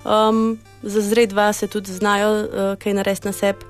Um, 0.05 0.59
za 0.83 1.01
zred 1.01 1.33
vas 1.33 1.57
se 1.57 1.67
tudi 1.67 1.91
znajo 1.91 2.29
uh, 2.31 2.75
kaj 2.79 2.93
narediti 2.93 3.27
na 3.27 3.33
sebi. 3.33 3.65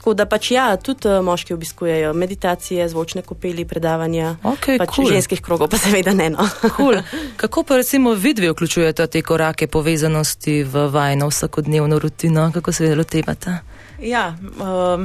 Tako 0.00 0.14
da 0.16 0.24
pač 0.24 0.50
ja, 0.50 0.76
tudi 0.80 1.10
uh, 1.12 1.18
moški 1.20 1.52
obiskujejo 1.52 2.14
meditacije, 2.16 2.86
zvočne 2.88 3.20
kopeli, 3.22 3.66
predavanja. 3.68 4.30
Okay, 4.48 4.78
pač 4.80 4.94
cool. 4.96 5.10
Ženskih 5.12 5.42
krogov 5.44 5.68
pa 5.68 5.76
seveda 5.76 6.14
ne. 6.16 6.30
No. 6.32 6.46
cool. 6.78 6.96
Kako 7.36 7.66
pa 7.68 7.76
recimo 7.76 8.14
vidvi 8.16 8.48
vključujete 8.48 9.06
te 9.06 9.20
korake 9.22 9.68
povezanosti 9.68 10.62
v 10.64 10.86
vajno 10.88 11.28
vsakodnevno 11.28 11.98
rutino? 12.00 12.48
Kako 12.54 12.72
se 12.72 12.94
lotevate? 12.96 13.58
Ja, 14.00 14.38
um, 14.56 15.04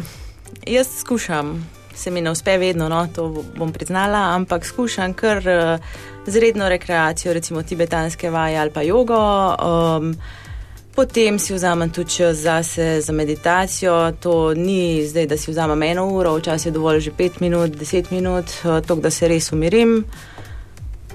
jaz 0.64 0.88
skušam. 1.02 1.60
Se 1.96 2.12
mi 2.12 2.22
ne 2.22 2.32
uspe 2.32 2.56
vedno, 2.58 2.88
no, 2.90 3.04
to 3.16 3.44
bom 3.58 3.76
priznala, 3.76 4.32
ampak 4.36 4.66
skušam 4.66 5.14
kar 5.14 5.44
uh, 5.44 5.80
z 6.26 6.40
redno 6.40 6.70
rekreacijo, 6.72 7.34
recimo 7.34 7.64
tibetanske 7.64 8.30
vaje 8.32 8.58
ali 8.64 8.72
pa 8.72 8.82
jogo. 8.82 9.20
Um, 9.60 10.16
Potem 10.96 11.40
si 11.40 11.54
vzamem 11.54 11.90
tudi 11.90 12.10
čas 12.10 12.38
zase 12.38 13.02
za 13.02 13.14
meditacijo. 13.14 14.12
To 14.12 14.54
ni 14.54 15.08
zdaj, 15.08 15.28
da 15.28 15.38
si 15.38 15.52
vzamem 15.52 15.84
eno 15.84 16.08
uro, 16.08 16.38
včasih 16.38 16.66
je 16.66 16.72
dovolj 16.72 17.00
že 17.00 17.12
pet 17.12 17.40
minut, 17.40 17.76
deset 17.76 18.12
minut, 18.12 18.46
eh, 18.64 18.82
to, 18.88 18.96
da 18.96 19.12
se 19.12 19.28
res 19.28 19.52
umirim. 19.52 20.06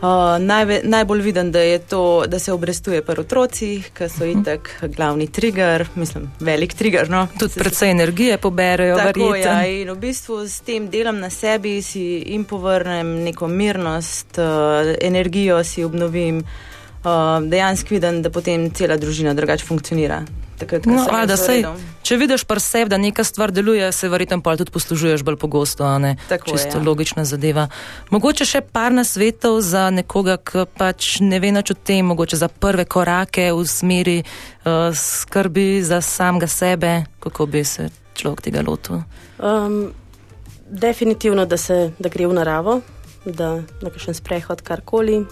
Uh, 0.01 0.41
najve, 0.41 0.81
najbolj 0.85 1.21
vidim, 1.21 1.53
da, 1.53 1.61
to, 1.79 2.25
da 2.27 2.39
se 2.39 2.53
obrestuje 2.53 3.03
pri 3.03 3.21
otrocih, 3.21 3.91
ki 3.93 4.09
so 4.09 4.25
-huh. 4.25 4.41
itak 4.41 4.85
glavni 4.97 5.27
trigger, 5.27 5.87
mislim, 5.95 6.31
velik 6.41 6.75
trigger. 6.75 7.11
No. 7.11 7.29
Tudi 7.39 7.55
predvsej 7.55 7.91
energije 7.91 8.39
poberajo, 8.39 8.97
tako 8.97 9.35
je. 9.35 9.43
Ja, 9.43 9.67
in 9.67 9.91
v 9.91 9.97
bistvu 9.97 10.49
s 10.49 10.61
tem 10.61 10.91
delam 10.91 11.19
na 11.19 11.31
sebi 11.31 11.83
in 12.27 12.45
povrnem 12.45 13.07
neko 13.07 13.49
mirnost, 13.49 14.39
uh, 14.39 14.45
energijo 15.01 15.65
si 15.65 15.85
obnovim. 15.85 16.39
Uh, 16.39 16.45
uh, 17.05 17.49
dejansko 17.49 17.95
vidim, 17.95 18.23
da 18.23 18.31
potem 18.31 18.71
cela 18.75 18.97
družina 18.97 19.35
drugače 19.35 19.67
funkcionira. 19.67 20.25
Takrat, 20.61 20.85
no, 20.85 21.01
da 21.25 21.37
sej, 21.41 21.63
če 22.05 22.17
vidiš 22.21 22.43
pa 22.45 22.59
sebe, 22.61 22.91
da 22.93 22.99
neka 23.01 23.25
stvar 23.25 23.49
deluje, 23.53 23.87
se 23.97 24.11
verjetno 24.13 24.43
pa 24.45 24.53
tudi 24.61 24.73
poslužuješ 24.75 25.25
bolj 25.25 25.39
pogosto. 25.41 25.89
Ne? 25.99 26.19
Tako, 26.29 26.53
Čisto 26.53 26.77
ja. 26.77 26.85
logična 26.85 27.25
zadeva. 27.25 27.71
Mogoče 28.13 28.45
še 28.45 28.61
par 28.61 28.93
nasvetov 28.93 29.57
za 29.65 29.87
nekoga, 29.95 30.37
ki 30.37 30.67
pač 30.77 31.15
ne 31.25 31.41
ve 31.41 31.55
nič 31.57 31.73
o 31.73 31.79
tem, 31.79 32.05
mogoče 32.13 32.37
za 32.43 32.51
prve 32.53 32.85
korake 32.85 33.49
v 33.57 33.65
smeri 33.65 34.19
uh, 34.21 34.93
skrbi 34.93 35.81
za 35.81 36.03
samega 36.05 36.51
sebe, 36.51 36.93
kako 37.25 37.49
bi 37.49 37.65
se 37.65 37.89
človek 38.21 38.45
tega 38.45 38.61
lotil. 38.67 39.01
Um, 39.41 39.95
definitivno, 40.69 41.49
da, 41.49 41.57
se, 41.57 41.95
da 41.97 42.13
gre 42.13 42.29
v 42.29 42.37
naravo, 42.37 42.81
da 43.25 43.63
na 43.81 43.89
kakšen 43.89 44.13
sprehod 44.13 44.61
karkoli. 44.61 45.25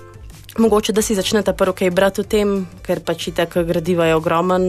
Mogoče, 0.59 0.93
da 0.93 1.03
si 1.03 1.15
začnete 1.15 1.53
prvo 1.55 1.73
kaj 1.73 1.91
brati 1.95 2.21
o 2.21 2.25
tem, 2.27 2.65
ker 2.83 2.99
pač 3.07 3.29
tako 3.31 3.63
gradiva 3.63 4.09
je 4.09 4.17
ogromen 4.19 4.65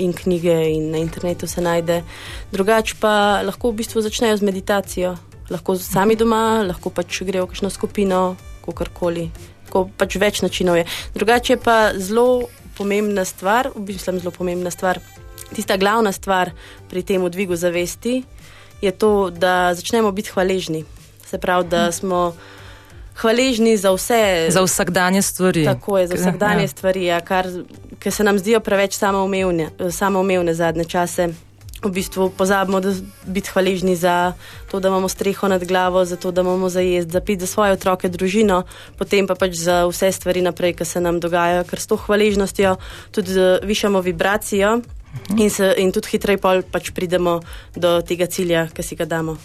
in 0.00 0.14
knjige 0.16 0.54
in 0.72 0.86
na 0.90 1.02
internetu 1.02 1.46
se 1.46 1.60
najde. 1.60 1.98
Drugače 2.52 2.96
pa 3.00 3.42
lahko 3.44 3.68
v 3.68 3.82
bistvu 3.82 4.00
začnejo 4.00 4.38
z 4.40 4.46
meditacijo, 4.48 5.10
lahko 5.52 5.76
sami 5.76 6.16
doma, 6.16 6.64
lahko 6.64 6.88
pač 6.88 7.20
grejo 7.28 7.44
v 7.44 7.52
kakšno 7.52 7.68
skupino, 7.68 8.22
kakorkoli. 8.64 9.26
Pač 9.68 10.16
več 10.16 10.40
načinov 10.40 10.80
je. 10.80 10.88
Drugače 11.12 11.58
pa 11.60 11.92
zelo 11.92 12.48
pomembna 12.78 13.28
stvar, 13.28 13.68
v 13.76 13.84
bistvu 13.92 14.16
zelo 14.24 14.32
pomembna 14.32 14.72
stvar, 14.72 15.02
tista 15.52 15.76
glavna 15.76 16.12
stvar 16.16 16.54
pri 16.88 17.04
tem 17.04 17.20
dvigu 17.20 17.52
zavesti 17.52 18.22
je 18.80 18.90
to, 18.96 19.28
da 19.28 19.74
začnemo 19.74 20.08
biti 20.12 20.32
hvaležni. 20.32 20.84
Se 21.28 21.38
pravi, 21.38 21.68
da 21.68 21.92
smo 21.92 22.32
hvaležni 23.14 23.76
za 23.76 23.92
vse. 23.92 24.46
Za 24.50 24.62
vsakdanje 24.62 25.22
stvari. 25.22 25.64
Tako 25.64 25.98
je, 25.98 26.06
za 26.06 26.14
vsakdanje 26.14 26.64
ja. 26.64 26.68
stvari, 26.68 27.04
ja, 27.04 27.20
kar 27.20 27.46
se 28.10 28.24
nam 28.24 28.38
zdijo 28.38 28.60
preveč 28.60 28.94
samoumevne, 28.94 29.70
samoumevne 29.90 30.54
zadnje 30.54 30.84
čase. 30.84 31.28
V 31.84 31.90
bistvu 31.92 32.30
pozabimo 32.30 32.80
biti 33.26 33.50
hvaležni 33.50 33.96
za 33.96 34.32
to, 34.70 34.80
da 34.80 34.88
imamo 34.88 35.08
streho 35.08 35.48
nad 35.48 35.64
glavo, 35.64 36.04
za 36.04 36.16
to, 36.16 36.30
da 36.30 36.40
imamo 36.40 36.68
za 36.68 36.80
jesti, 36.80 37.12
za 37.12 37.20
piti 37.20 37.40
za 37.40 37.46
svoje 37.46 37.72
otroke, 37.72 38.08
družino, 38.08 38.62
potem 38.98 39.26
pa 39.26 39.34
pač 39.34 39.52
za 39.60 39.84
vse 39.86 40.12
stvari 40.12 40.40
naprej, 40.40 40.72
ki 40.80 40.84
se 40.84 41.00
nam 41.00 41.20
dogajajo, 41.20 41.64
ker 41.68 41.80
s 41.80 41.86
to 41.86 41.96
hvaležnostjo 41.96 42.76
tudi 43.12 43.36
višamo 43.62 44.00
vibracijo 44.00 44.80
-huh. 45.28 45.42
in, 45.42 45.50
se, 45.50 45.74
in 45.78 45.92
tudi 45.92 46.08
hitreje 46.08 46.38
pač 46.70 46.90
pridemo 46.94 47.40
do 47.76 48.00
tega 48.02 48.26
cilja, 48.26 48.68
ki 48.74 48.82
si 48.82 48.96
ga 48.96 49.04
damo. 49.04 49.36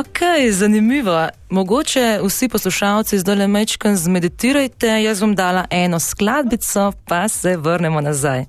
Ok, 0.00 0.18
zanimivo. 0.50 1.28
Mogoče 1.50 2.20
vsi 2.24 2.48
poslušalci 2.48 3.18
zdaj 3.18 3.36
le 3.36 3.46
mečkam 3.48 3.96
zmeditirajte, 3.96 4.86
jaz 4.86 5.20
bom 5.20 5.34
dala 5.34 5.64
eno 5.70 6.00
skladbico, 6.00 6.92
pa 7.04 7.28
se 7.28 7.56
vrnemo 7.56 8.00
nazaj. 8.00 8.44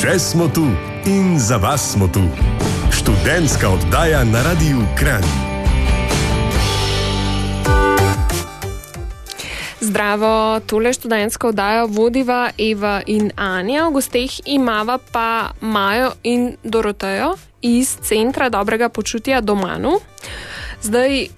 Še 0.00 0.18
smo 0.18 0.48
tu 0.48 0.64
in 1.06 1.36
za 1.38 1.56
vas 1.56 1.92
smo 1.92 2.08
tu. 2.08 2.22
Študentska 2.92 3.68
oddaja 3.68 4.24
na 4.24 4.42
radiju 4.42 4.80
Kran. 4.98 5.22
Zdravo, 9.80 10.60
tole 10.66 10.92
študentsko 10.92 11.48
oddajo 11.48 11.86
vodiva 11.86 12.50
Eva 12.58 13.02
in 13.06 13.30
Anja, 13.36 13.88
v 13.88 13.92
gosteh 13.92 14.40
imava 14.46 14.98
pa 15.12 15.52
Majo 15.60 16.12
in 16.22 16.56
Dorotejo 16.64 17.36
iz 17.62 17.96
Centra 18.02 18.48
dobrega 18.48 18.88
počutja 18.88 19.40
Domanu. 19.40 19.98
Zdaj, 20.82 21.28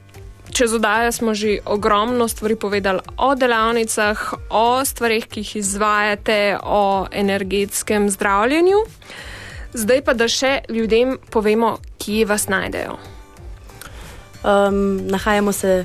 čez 0.53 0.73
oddajo 0.73 1.13
smo 1.13 1.35
že 1.35 1.59
ogromno 1.65 2.29
stvari 2.29 2.57
povedali 2.57 3.01
o 3.17 3.35
delavnicah, 3.35 4.35
o 4.51 4.85
stvarih, 4.85 5.27
ki 5.27 5.41
jih 5.41 5.57
izvajate, 5.57 6.59
o 6.63 7.07
energetskem 7.13 8.11
zdravljenju. 8.11 8.79
Zdaj 9.73 10.03
pa, 10.05 10.15
da 10.17 10.29
še 10.29 10.65
ljudem 10.73 11.19
povemo, 11.31 11.77
kje 12.01 12.25
vas 12.27 12.49
najdejo. 12.49 12.97
Um, 14.39 15.07
nahajamo 15.11 15.53
se, 15.53 15.85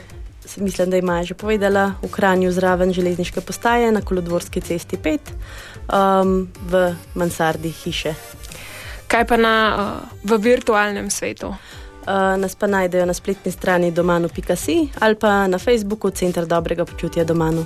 mislim, 0.57 0.89
da 0.89 0.97
ima 0.97 1.23
že 1.23 1.33
povedala, 1.33 1.93
v 2.01 2.09
Kranju 2.11 2.51
zraven 2.51 2.93
železniške 2.93 3.41
postaje 3.41 3.91
na 3.91 4.01
Kolodvorski 4.01 4.61
cesti 4.61 4.97
5 4.97 5.19
um, 5.89 6.47
v 6.69 6.95
mansardi 7.15 7.71
hiše. 7.71 8.13
Kaj 9.13 9.28
pa 9.30 9.38
na, 9.38 9.56
uh, 9.78 10.10
v 10.26 10.41
virtualnem 10.41 11.06
svetu? 11.13 11.54
Uh, 11.54 12.34
nas 12.41 12.58
pa 12.58 12.65
najdejo 12.65 13.06
na 13.06 13.13
spletni 13.13 13.52
strani 13.52 13.91
domanu.si 13.93 14.89
ali 14.99 15.15
pa 15.15 15.45
na 15.47 15.62
Facebooku 15.62 16.10
Center 16.10 16.49
dobrega 16.49 16.86
počutja 16.86 17.23
domanu. 17.23 17.65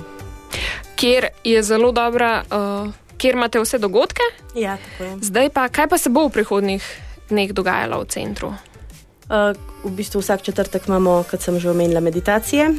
Kjer 0.96 1.32
je 1.44 1.62
zelo 1.62 1.88
dobra, 1.92 2.44
uh, 2.52 2.92
kjer 3.16 3.34
imate 3.34 3.64
vse 3.64 3.78
dogodke. 3.78 4.22
Ja. 4.54 4.76
Zdaj 5.20 5.48
pa, 5.50 5.68
kaj 5.68 5.88
pa 5.88 5.98
se 5.98 6.12
bo 6.12 6.28
v 6.28 6.36
prihodnih 6.36 6.84
dneh 7.32 7.52
dogajalo 7.56 8.04
v 8.04 8.08
centru? 8.12 8.52
Uh, 9.32 9.56
v 9.84 9.90
bistvu 9.90 10.20
vsak 10.20 10.42
četrtek 10.42 10.86
imamo, 10.88 11.24
kot 11.30 11.40
sem 11.40 11.58
že 11.58 11.70
omenila, 11.70 12.00
meditacije 12.00 12.74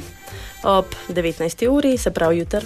ob 0.63 0.85
19. 1.09 1.67
uri, 1.67 1.97
se 1.97 2.11
pravi 2.11 2.37
jutr. 2.37 2.65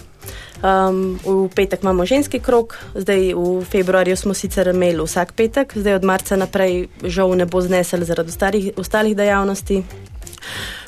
Um, 0.63 1.19
v 1.25 1.49
petek 1.55 1.83
imamo 1.83 2.05
ženski 2.05 2.39
krok, 2.39 2.77
zdaj 2.95 3.33
v 3.33 3.65
februarju 3.65 4.15
smo 4.15 4.33
sicer 4.33 4.67
imeli 4.67 5.03
vsak 5.03 5.33
petek, 5.35 5.73
zdaj 5.75 5.99
od 5.99 6.03
marca 6.03 6.35
naprej 6.35 6.87
žal 7.03 7.35
ne 7.35 7.45
bo 7.45 7.61
znesel 7.61 8.03
zaradi 8.03 8.29
ostalih, 8.29 8.71
ostalih 8.77 9.15
dejavnosti. 9.17 9.83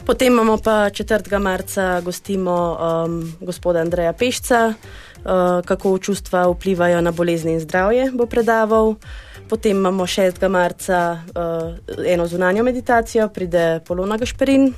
Potem 0.05 0.33
imamo 0.33 0.57
pa 0.57 0.89
4. 0.89 1.39
marca 1.39 2.01
gostimo 2.01 2.77
um, 2.77 3.33
gospoda 3.41 3.81
Andreja 3.81 4.13
Pešca, 4.13 4.73
uh, 4.73 5.61
kako 5.65 5.97
čustva 5.97 6.47
vplivajo 6.47 7.01
na 7.01 7.11
bolezni 7.11 7.53
in 7.53 7.59
zdravje, 7.59 8.11
bo 8.13 8.25
predaval. 8.25 8.95
Potem 9.49 9.77
imamo 9.77 10.03
6. 10.03 10.49
marca 10.49 11.21
uh, 11.35 12.05
eno 12.05 12.27
zunanjo 12.27 12.63
meditacijo, 12.63 13.29
pride 13.29 13.79
Polona 13.85 14.17
Gašperin, 14.17 14.73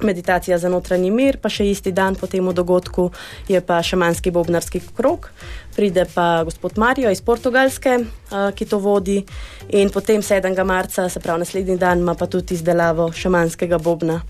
meditacija 0.00 0.58
za 0.58 0.68
notranji 0.68 1.10
mir, 1.10 1.38
pa 1.42 1.50
še 1.50 1.66
isti 1.70 1.92
dan 1.92 2.14
po 2.14 2.26
tem 2.26 2.46
dogodku 2.54 3.10
je 3.48 3.60
pa 3.60 3.82
šamanski 3.82 4.30
bobnarski 4.30 4.80
krok, 4.96 5.30
pride 5.76 6.06
pa 6.14 6.44
gospod 6.44 6.78
Marijo 6.78 7.10
iz 7.10 7.20
Portugalske, 7.20 7.98
uh, 7.98 8.50
ki 8.54 8.66
to 8.66 8.78
vodi, 8.78 9.24
in 9.68 9.90
potem 9.90 10.22
7. 10.22 10.64
marca, 10.64 11.08
se 11.08 11.20
pravi 11.20 11.42
naslednji 11.42 11.76
dan, 11.78 11.98
ima 11.98 12.14
pa 12.14 12.26
tudi 12.26 12.54
izdelavo 12.54 13.12
šamanskega 13.12 13.78
bobna. 13.78 14.20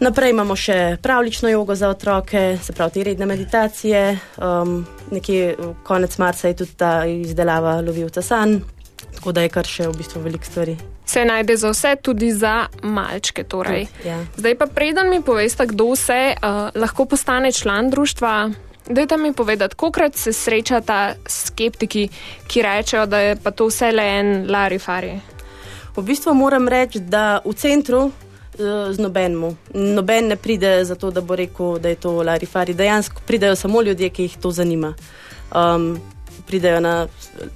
Naprej 0.00 0.30
imamo 0.30 0.54
še 0.56 0.96
pravlično 1.02 1.50
jogo 1.50 1.74
za 1.74 1.88
otroke, 1.90 2.58
se 2.62 2.72
pravi 2.72 2.94
te 2.94 3.04
redne 3.04 3.26
meditacije, 3.26 4.02
um, 4.38 4.86
nekje 5.10 5.56
konec 5.84 6.18
marca 6.18 6.48
je 6.48 6.54
tudi 6.62 6.76
ta 6.78 6.92
izdelava 7.06 7.80
lovivca 7.82 8.22
san. 8.22 8.60
Tako 9.18 9.32
da 9.32 9.42
je 9.42 9.48
kar 9.50 9.66
še 9.66 9.88
v 9.90 9.96
bistvu 9.98 10.20
veliko 10.22 10.46
stvari. 10.46 10.76
Se 11.06 11.24
najde 11.26 11.56
za 11.58 11.72
vse, 11.72 11.96
tudi 12.02 12.28
za 12.30 12.68
malčke. 12.86 13.42
Torej. 13.42 13.88
Ja. 14.06 14.20
Zdaj 14.36 14.54
pa 14.54 14.66
preden 14.70 15.10
mi 15.10 15.18
poveste, 15.26 15.66
kdo 15.66 15.88
vse 15.90 16.36
uh, 16.38 16.70
lahko 16.78 17.08
postane 17.10 17.50
član 17.52 17.90
društva. 17.90 18.50
Dajte 18.86 19.16
mi 19.18 19.32
povedati, 19.32 19.74
kolikrat 19.74 20.14
se 20.14 20.32
srečata 20.32 21.16
skeptiki, 21.26 22.08
ki 22.46 22.62
rečejo, 22.62 23.06
da 23.10 23.18
je 23.18 23.32
pa 23.42 23.50
to 23.50 23.66
vse 23.66 23.90
le 23.92 24.04
en 24.20 24.30
larifari. 24.50 25.16
V 25.96 26.04
bistvu 26.06 26.34
moram 26.38 26.68
reči, 26.70 27.02
da 27.02 27.40
v 27.44 27.56
centru 27.58 28.04
uh, 28.06 28.12
z 28.94 29.02
nobenim, 29.02 29.56
noben 29.74 30.30
ne 30.30 30.36
pride 30.38 30.84
za 30.86 30.94
to, 30.94 31.10
da 31.10 31.26
bo 31.26 31.34
rekel, 31.34 31.80
da 31.82 31.90
je 31.90 31.98
to 32.06 32.14
larifari. 32.22 32.74
Dejansko 32.74 33.26
pridejo 33.26 33.58
samo 33.58 33.82
ljudje, 33.82 34.12
ki 34.14 34.28
jih 34.30 34.38
to 34.38 34.54
zanima. 34.54 34.94
Um, 35.50 35.98
pridejo 36.48 36.80
na, 36.80 36.94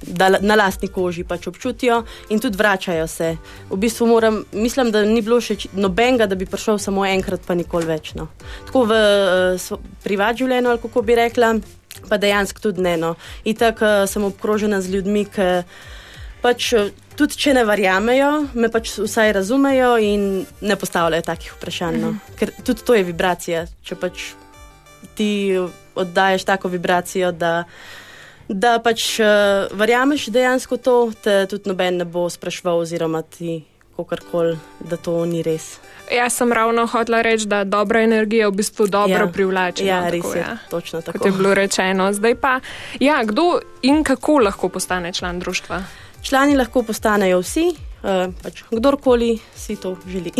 da, 0.01 0.29
na 0.41 0.55
lastni 0.55 0.87
koži, 0.93 1.25
pač 1.27 1.47
občutijo 1.49 2.03
in 2.29 2.39
tudi 2.39 2.57
vračajo 2.57 3.07
se. 3.07 3.35
V 3.69 3.79
bistvu 3.81 4.07
moram, 4.07 4.43
mislim, 4.53 4.91
da 4.93 5.03
ni 5.05 5.21
bilo 5.21 5.39
še 5.41 5.57
nobenega, 5.73 6.27
da 6.29 6.37
bi 6.39 6.47
prišel 6.49 6.79
samo 6.81 7.05
enkrat, 7.09 7.45
pa 7.47 7.57
nikoli 7.57 7.89
več. 7.89 8.13
No. 8.19 8.29
Tako 8.67 8.85
v 8.91 8.99
uh, 8.99 9.87
privat 10.05 10.37
življenju, 10.39 10.73
ali 10.73 10.83
kako 10.83 11.05
bi 11.05 11.17
rekla, 11.17 11.55
pa 12.09 12.19
dejansko 12.21 12.67
tudi 12.69 12.85
ne. 12.85 12.97
No. 13.01 13.15
In 13.49 13.57
tako 13.57 13.89
uh, 13.89 14.03
sem 14.09 14.25
obkrožena 14.29 14.81
z 14.81 14.97
ljudmi, 14.97 15.25
ki 15.33 15.49
pač. 16.45 16.73
Tudi 17.13 17.37
če 17.37 17.51
ne 17.53 17.61
verjamejo, 17.61 18.29
me 18.57 18.71
pač 18.73 18.95
vsaj 18.97 19.35
razumejo 19.37 19.91
in 20.01 20.23
ne 20.65 20.77
postavljajo 20.81 21.27
takih 21.27 21.51
vprašanj. 21.59 21.99
No. 22.01 22.15
Mhm. 22.15 22.37
Ker 22.39 22.51
tudi 22.65 22.85
to 22.87 22.95
je 22.97 23.03
vibracija. 23.05 23.67
Če 23.85 23.97
pač 24.01 24.31
ti 25.13 25.53
oddajes 25.95 26.45
tako 26.45 26.67
vibracijo, 26.73 27.31
da 27.31 27.63
da 28.53 28.79
pač 28.83 29.19
uh, 29.19 29.25
verjameš 29.77 30.27
dejansko 30.33 30.77
to, 30.77 31.11
te 31.23 31.45
tudi 31.49 31.69
noben 31.69 31.97
ne 31.97 32.05
bo 32.05 32.29
sprašval, 32.29 32.83
oziroma 32.85 33.21
ti 33.21 33.63
kakorkoli, 33.97 34.57
da 34.89 34.97
to 34.97 35.25
ni 35.25 35.43
res. 35.45 35.77
Jaz 36.11 36.33
sem 36.35 36.51
ravno 36.53 36.83
hotela 36.89 37.21
reči, 37.21 37.45
da 37.47 37.63
dobra 37.63 38.01
energija 38.03 38.49
v 38.49 38.57
bistvu 38.59 38.87
dobro 38.87 39.25
Ja. 39.25 39.27
privlači. 39.31 39.85
Ja, 39.85 40.01
no, 40.01 40.09
res 40.11 40.21
tako, 40.21 40.35
je. 40.35 40.41
ja. 40.41 40.57
Točno 40.69 41.01
tako. 41.01 41.17
Kot 41.17 41.25
je 41.25 41.31
bilo 41.31 41.53
rečeno. 41.53 42.09
Zdaj 42.13 42.35
pa, 42.35 42.59
ja, 42.99 43.23
kdo 43.23 43.59
in 43.81 44.03
kako 44.03 44.39
lahko 44.39 44.69
postane 44.69 45.13
član 45.13 45.39
društva? 45.39 45.83
Člani 46.21 46.55
lahko 46.55 46.83
postanejo 46.83 47.39
vsi, 47.39 47.69
uh, 48.03 48.33
pač 48.43 48.63
kdorkoli 48.71 49.37
si 49.55 49.75
to 49.75 49.95
želi. 50.07 50.31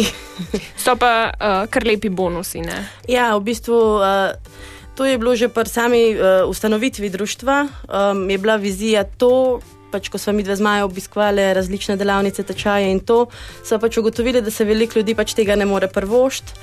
So 0.77 0.95
pa 0.95 1.31
uh, 1.31 1.69
kar 1.69 1.85
lepi 1.85 2.09
bonusi. 2.09 2.61
Ne? 2.61 2.87
ja, 3.07 3.37
v 3.37 3.41
bistvu. 3.43 3.79
Uh, 4.01 4.73
To 4.95 5.05
je 5.05 5.17
bilo 5.17 5.33
že 5.35 5.49
pri 5.49 5.65
sami 5.65 6.13
uh, 6.13 6.45
ustanovitvi 6.45 7.09
društva, 7.09 7.57
um, 7.65 8.29
je 8.29 8.37
bila 8.37 8.55
vizija 8.61 9.03
to, 9.03 9.59
pač, 9.93 10.09
ko 10.09 10.17
smo 10.17 10.33
mi 10.33 10.43
dve 10.45 10.57
z 10.57 10.61
Majo 10.61 10.85
obiskovali 10.89 11.53
različne 11.53 11.97
delavnice, 11.97 12.43
tečaje 12.43 12.89
in 12.89 12.99
to, 13.01 13.27
so 13.65 13.77
pač 13.81 13.97
ugotovili, 14.01 14.41
da 14.41 14.53
se 14.53 14.65
veliko 14.65 14.99
ljudi 14.99 15.13
pač 15.17 15.33
tega 15.37 15.57
ne 15.57 15.65
more 15.69 15.89
prvošt. 15.89 16.53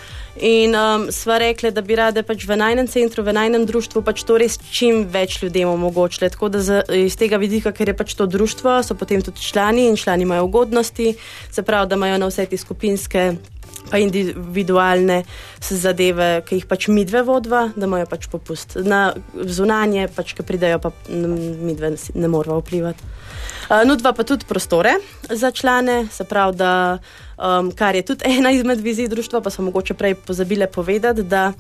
In 0.47 0.75
um, 0.79 1.09
sva 1.11 1.39
rekli, 1.43 1.71
da 1.75 1.83
bi 1.83 1.99
rade 1.99 2.23
pač 2.27 2.47
v 2.47 2.59
najnem 2.59 2.87
centru, 2.91 3.23
v 3.27 3.35
najnem 3.35 3.67
društvu 3.67 4.03
pač 4.07 4.23
to 4.27 4.39
res 4.39 4.59
čim 4.71 5.05
več 5.11 5.41
ljudem 5.43 5.71
omogočili. 5.71 6.31
Tako 6.31 6.51
da 6.55 6.63
z, 6.63 6.83
iz 7.07 7.19
tega 7.19 7.39
vidika, 7.43 7.75
ker 7.75 7.91
je 7.91 7.99
pač 7.99 8.15
to 8.19 8.27
društvo, 8.31 8.81
so 8.87 8.95
potem 8.99 9.23
tudi 9.27 9.43
člani 9.43 9.89
in 9.91 9.99
člani 9.99 10.27
imajo 10.27 10.47
ugodnosti, 10.47 11.15
se 11.51 11.67
pravi, 11.67 11.91
da 11.91 11.99
imajo 11.99 12.23
na 12.23 12.31
vse 12.31 12.47
te 12.51 12.59
skupinske 12.59 13.33
pa 13.91 13.99
individualne 13.99 15.23
zadeve, 15.61 16.43
ki 16.47 16.61
jih 16.61 16.67
pač 16.69 16.89
mi 16.89 17.05
dve 17.05 17.23
vodva, 17.27 17.69
da 17.77 17.89
imajo 17.89 18.09
pač 18.11 18.29
popust. 18.33 18.77
Na 18.85 19.11
zunanje, 19.35 20.09
pač, 20.15 20.35
ki 20.37 20.47
pridejo, 20.47 20.81
pa 20.83 20.93
mi 21.11 21.75
dve 21.79 21.95
ne 22.15 22.29
moramo 22.29 22.61
vplivati. 22.61 23.19
Nudva 23.87 24.11
pa 24.13 24.25
tudi 24.27 24.45
prostore 24.49 24.97
za 25.31 25.51
člane, 25.55 26.09
se 26.11 26.25
pravi, 26.27 26.57
da 26.59 26.99
um, 27.39 27.71
kar 27.71 27.95
je 27.95 28.03
tudi 28.03 28.27
ena 28.27 28.51
izmed 28.51 28.81
vizij 28.81 29.09
društva, 29.09 29.41
pa 29.41 29.51
smo 29.51 29.65
mogoče 29.65 29.95
prej 29.95 30.15
pozabile 30.15 30.67
povedati, 30.67 31.23
da 31.23 31.53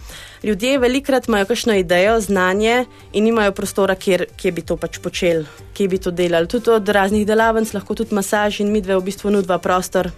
ljudje 0.42 0.78
velikrat 0.78 1.28
imajo 1.28 1.46
kakšno 1.46 1.76
idejo, 1.78 2.20
znanje 2.20 2.84
in 3.12 3.24
nimajo 3.24 3.52
prostora, 3.52 3.94
kjer, 3.94 4.26
kjer 4.36 4.54
bi 4.54 4.66
to 4.66 4.76
pač 4.76 4.98
počeli, 4.98 5.46
kjer 5.74 5.88
bi 5.88 5.98
to 5.98 6.10
delali. 6.10 6.48
Tudi 6.48 6.70
od 6.70 6.88
raznih 6.88 7.26
delavnic, 7.26 7.74
lahko 7.74 7.94
tudi 7.94 8.14
masaž 8.14 8.60
in 8.60 8.72
mi 8.72 8.82
dve 8.82 8.98
v 8.98 9.06
bistvu 9.06 9.30
nudva 9.30 9.58
prostor 9.58 10.10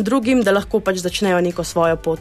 drugim, 0.00 0.42
da 0.42 0.52
lahko 0.52 0.80
pač 0.80 1.02
začnejo 1.04 1.40
neko 1.40 1.64
svojo 1.64 1.96
pot. 1.96 2.20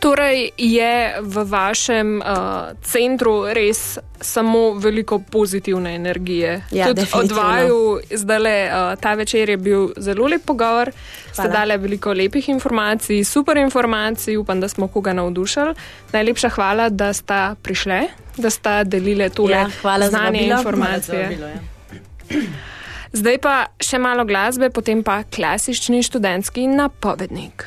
Torej 0.00 0.56
je 0.56 1.20
v 1.20 1.44
vašem 1.44 2.24
uh, 2.24 2.72
centru 2.80 3.44
res 3.52 3.98
samo 4.20 4.72
veliko 4.80 5.18
pozitivne 5.20 5.92
energije. 5.94 6.62
Ja, 6.72 6.88
Tudi 6.88 7.04
od 7.12 7.32
vaju, 7.32 8.00
zdaj 8.08 8.40
le 8.40 8.54
uh, 8.64 8.96
ta 8.96 9.12
večer 9.14 9.50
je 9.50 9.56
bil 9.60 9.92
zelo 10.00 10.26
lep 10.26 10.44
pogovor, 10.48 10.88
ste 11.32 11.42
Hvala. 11.42 11.52
dali 11.52 11.76
veliko 11.76 12.12
lepih 12.16 12.48
informacij, 12.48 13.24
super 13.24 13.60
informacij, 13.60 14.36
upam, 14.40 14.60
da 14.60 14.68
smo 14.68 14.88
koga 14.88 15.12
navdušili. 15.12 15.74
Najlepša 16.12 16.48
hvala, 16.48 16.88
da 16.88 17.12
sta 17.12 17.54
prišle, 17.62 18.00
da 18.36 18.50
sta 18.50 18.84
delile 18.84 19.28
tole 19.28 19.52
Ja, 19.52 19.68
znanje 20.08 20.40
in 20.40 20.52
informacije. 20.56 21.26
Hvala 21.28 21.28
za 21.28 21.44
vabilo, 21.44 21.46
ja. 21.46 22.79
Zdaj 23.10 23.38
pa 23.42 23.54
še 23.82 23.98
malo 23.98 24.22
glasbe, 24.22 24.70
potem 24.70 25.02
pa 25.02 25.24
klasični 25.26 25.98
študentski 26.06 26.68
napovednik. 26.70 27.66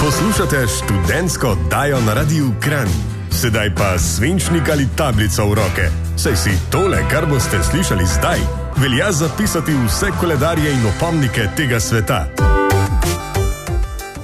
Poslušate 0.00 0.62
študentsko 0.72 1.52
oddajo 1.52 2.00
na 2.06 2.14
Radiu 2.16 2.54
Kran. 2.60 2.88
Sedaj 3.28 3.74
pa 3.76 3.98
svinčnik 4.00 4.70
ali 4.72 4.88
tablico 4.96 5.44
v 5.50 5.54
roke. 5.60 5.86
Saj 6.16 6.36
si 6.36 6.54
tole, 6.72 7.02
kar 7.12 7.28
boste 7.28 7.60
slišali 7.60 8.06
zdaj, 8.08 8.40
velja 8.80 9.12
zapisati 9.12 9.76
vse 9.84 10.08
koledarje 10.20 10.72
in 10.72 10.86
opomnike 10.96 11.50
tega 11.56 11.80
sveta. 11.80 12.24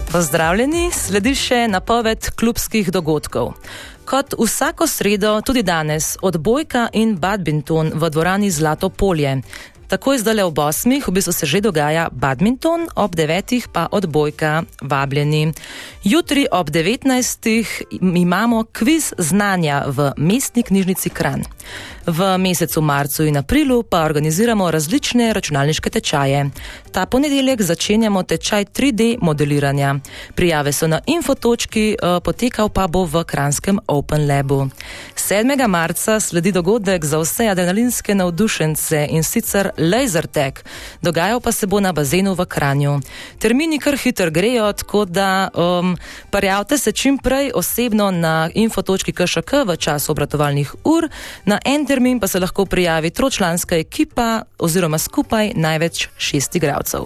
Pozdravljeni, 0.09 0.89
sledi 0.95 1.35
še 1.37 1.67
napoved 1.69 2.33
klubskih 2.39 2.89
dogodkov. 2.95 3.59
Kot 4.05 4.35
vsako 4.39 4.87
sredo, 4.87 5.41
tudi 5.41 5.63
danes, 5.63 6.17
odbojka 6.23 6.89
in 6.93 7.17
badminton 7.19 7.91
v 7.95 8.11
dvorani 8.11 8.51
Zlato 8.51 8.89
polje. 8.89 9.41
Takoj 9.89 10.19
zdaj 10.19 10.43
ob 10.43 10.59
8. 10.59 11.03
v 11.07 11.13
bistvu 11.13 11.33
se 11.33 11.47
že 11.47 11.61
dogaja 11.61 12.09
badminton, 12.13 12.89
ob 12.97 13.13
9. 13.17 13.69
pa 13.73 13.89
odbojka, 13.93 14.63
vabljeni. 14.81 15.53
Jutri 16.05 16.47
ob 16.51 16.71
19. 16.71 17.65
imamo 18.17 18.65
kviz 18.73 19.13
znanja 19.19 19.85
v 19.87 20.13
mestni 20.17 20.63
knjižnici 20.63 21.11
Kran. 21.11 21.45
V 22.07 22.39
mesecu 22.39 22.81
marcu 22.81 23.25
in 23.25 23.37
aprilu 23.37 23.83
pa 23.83 24.05
organiziramo 24.05 24.71
različne 24.71 25.33
računalniške 25.33 25.91
tečaje. 25.91 26.51
Ta 26.93 27.07
ponedeljek 27.07 27.63
začenjamo 27.63 28.23
tečaj 28.23 28.65
3D 28.65 29.19
modeliranja. 29.21 29.95
Prijave 30.35 30.73
so 30.73 30.87
na 30.87 31.01
infotočki, 31.07 31.97
eh, 32.03 32.21
potekal 32.25 32.69
pa 32.69 32.87
bo 32.87 33.05
v 33.05 33.25
Kranskem 33.25 33.79
Open 33.87 34.29
Labu. 34.29 34.69
7. 35.17 35.69
marca 35.69 36.21
sledi 36.21 36.53
dogodek 36.53 37.05
za 37.05 37.19
vse 37.19 37.49
adrenalinske 37.49 38.15
navdušence 38.15 39.07
in 39.11 39.25
sicer 39.25 39.71
Laser 39.79 40.27
Tag. 40.27 40.63
Dogajal 41.03 41.41
pa 41.41 41.53
se 41.53 41.67
bo 41.67 41.81
na 41.81 41.93
bazenu 41.93 42.35
v 42.35 42.47
Kranju. 42.47 43.01
Termini 43.39 43.79
kar 43.79 43.97
hitro 43.97 44.31
grejo, 44.31 44.73
tako 44.73 45.05
da 45.05 45.49
um, 45.55 45.97
prijavite 46.31 46.79
se 46.79 46.93
čim 46.93 47.19
prej 47.19 47.51
osebno 47.55 48.11
na 48.11 48.51
infotočki.kšk 48.55 49.53
v 49.67 49.77
času 49.77 50.13
obratovalnih 50.13 50.75
ur. 50.85 51.09
Na 51.45 51.59
en 51.65 51.87
termin 51.87 52.21
pa 52.21 52.29
se 52.29 52.41
lahko 52.41 52.67
prijavi 52.67 53.11
tročlanska 53.11 53.77
ekipa 53.77 54.43
oziroma 54.59 54.99
skupaj 54.99 55.53
največ 55.55 56.09
šest 56.19 56.57
igralcev. 56.57 57.05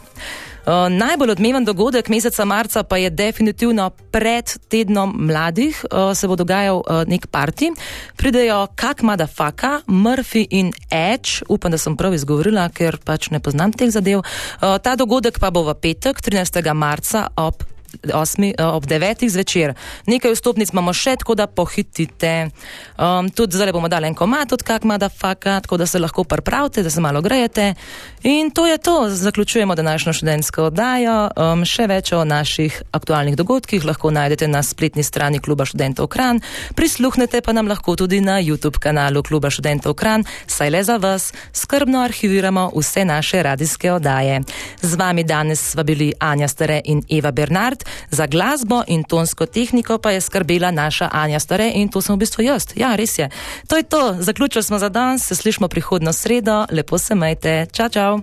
Uh, 0.66 0.88
najbolj 0.92 1.31
odmeven 1.31 1.64
dogodek 1.64 2.09
meseca 2.09 2.44
marca 2.44 2.83
pa 2.83 2.97
je 2.97 3.11
definitivno 3.11 3.90
pred 4.11 4.44
tednom 4.68 5.14
mladih, 5.27 5.85
uh, 5.90 6.12
se 6.16 6.29
bo 6.29 6.37
dogajal 6.37 6.83
uh, 6.83 7.05
nek 7.07 7.27
parti. 7.31 7.71
Pridejo 8.16 8.66
Kak 8.75 9.03
Madafaka, 9.03 9.81
Murphy 9.87 10.47
in 10.51 10.73
Edge, 10.90 11.44
upam, 11.49 11.71
da 11.71 11.79
sem 11.79 11.97
prav 11.97 12.14
izgovorila, 12.14 12.68
ker 12.68 12.99
pač 13.05 13.31
ne 13.31 13.40
poznam 13.40 13.73
teh 13.73 13.90
zadev. 13.90 14.21
Uh, 14.21 14.77
ta 14.83 14.97
dogodek 14.97 15.40
pa 15.40 15.51
bo 15.51 15.64
v 15.71 15.79
petek, 15.81 16.21
13. 16.21 16.62
marca 16.75 17.29
ob 17.37 17.78
osmi, 18.14 18.55
uh, 18.59 18.74
ob 18.74 18.87
devetih 18.87 19.31
zvečer. 19.31 19.74
Nekaj 20.07 20.33
vstopnic 20.35 20.72
imamo 20.72 20.92
še, 20.92 21.16
tako 21.16 21.35
da 21.35 21.46
pohitite. 21.46 22.51
Um, 22.98 23.31
tudi 23.31 23.57
zdaj 23.57 23.72
bomo 23.72 23.88
dali 23.88 24.07
en 24.07 24.14
komat 24.14 24.53
od 24.53 24.62
kak 24.62 24.85
mada 24.85 25.09
faka, 25.09 25.61
tako 25.61 25.77
da 25.77 25.87
se 25.87 25.98
lahko 25.98 26.24
pripravite, 26.24 26.83
da 26.83 26.90
se 26.90 27.01
malo 27.01 27.22
grejete. 27.22 27.74
In 28.22 28.51
to 28.51 28.66
je 28.66 28.79
to, 28.79 29.11
zaključujemo 29.11 29.74
današnjo 29.74 30.12
študentsko 30.12 30.62
oddajo. 30.62 31.31
Um, 31.37 31.64
še 31.64 31.87
več 31.87 32.12
o 32.12 32.24
naših 32.24 32.83
aktualnih 32.92 33.37
dogodkih 33.37 33.85
lahko 33.85 34.11
najdete 34.11 34.48
na 34.48 34.62
spletni 34.62 35.03
strani 35.03 35.40
Kluba 35.40 35.64
študentov 35.64 36.09
Kran. 36.09 36.40
Prisluhnete 36.74 37.40
pa 37.40 37.53
nam 37.53 37.68
lahko 37.68 37.96
tudi 37.96 38.20
na 38.20 38.40
YouTube 38.42 38.79
kanalu 38.79 39.22
Kluba 39.22 39.51
študentov 39.51 39.94
Kran, 39.94 40.24
saj 40.46 40.70
le 40.70 40.83
za 40.85 40.96
vas 40.96 41.33
skrbno 41.53 42.03
arhiviramo 42.03 42.70
vse 42.77 43.05
naše 43.05 43.42
radijske 43.42 43.92
oddaje. 43.92 44.40
Z 44.83 44.94
vami 44.94 45.24
danes 45.24 45.62
sva 45.70 45.83
bili 45.83 46.12
Anja 46.18 46.48
Stare 46.48 46.81
in 46.85 47.03
Eva 47.11 47.31
Bernard. 47.33 47.78
Bernard, 47.79 47.85
za 48.11 48.27
glasbo 48.27 48.83
in 48.87 49.05
tonsko 49.05 49.47
tehniko 49.47 49.99
pa 49.99 50.11
je 50.11 50.21
skrbela 50.21 50.71
naša 50.71 51.09
Anja 51.12 51.41
Stare 51.41 51.73
in 51.75 51.88
to 51.88 52.01
sem 52.01 52.14
v 52.14 52.19
bistvu 52.19 52.43
jaz. 52.43 52.67
Ja, 52.77 52.97
res 52.97 53.19
je. 53.19 53.31
To 53.69 53.77
je 53.77 53.83
to, 53.83 54.17
zaključili 54.21 54.62
smo 54.62 54.79
za 54.79 54.88
danes, 54.88 55.27
se 55.27 55.35
slišmo 55.35 55.69
prihodno 55.69 56.12
sredo, 56.12 56.67
lepo 56.71 56.99
se 56.99 57.14
majte, 57.14 57.67
čau, 57.73 57.88
čau. 57.88 58.21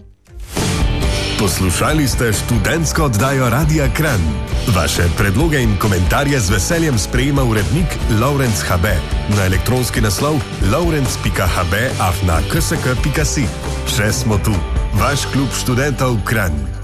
Poslušali 1.40 2.08
ste 2.08 2.34
študentsko 2.34 3.04
oddajo 3.04 3.50
Radia 3.50 3.88
Kran. 3.94 4.22
Vaše 4.76 5.04
predloge 5.18 5.62
in 5.62 5.78
komentarje 5.78 6.40
z 6.40 6.50
veseljem 6.50 6.98
sprejema 6.98 7.44
urednik 7.44 7.86
Laurence 8.22 8.64
HB 8.66 8.86
na 9.36 9.46
elektronski 9.46 10.02
naslov 10.02 10.40
laurence.hb 10.72 11.74
afna 12.00 12.40
ksk.si. 12.50 13.46
Še 13.96 14.12
smo 14.12 14.40
tu, 14.40 14.56
vaš 14.96 15.28
klub 15.34 15.52
študentov 15.52 16.24
Kran. 16.26 16.75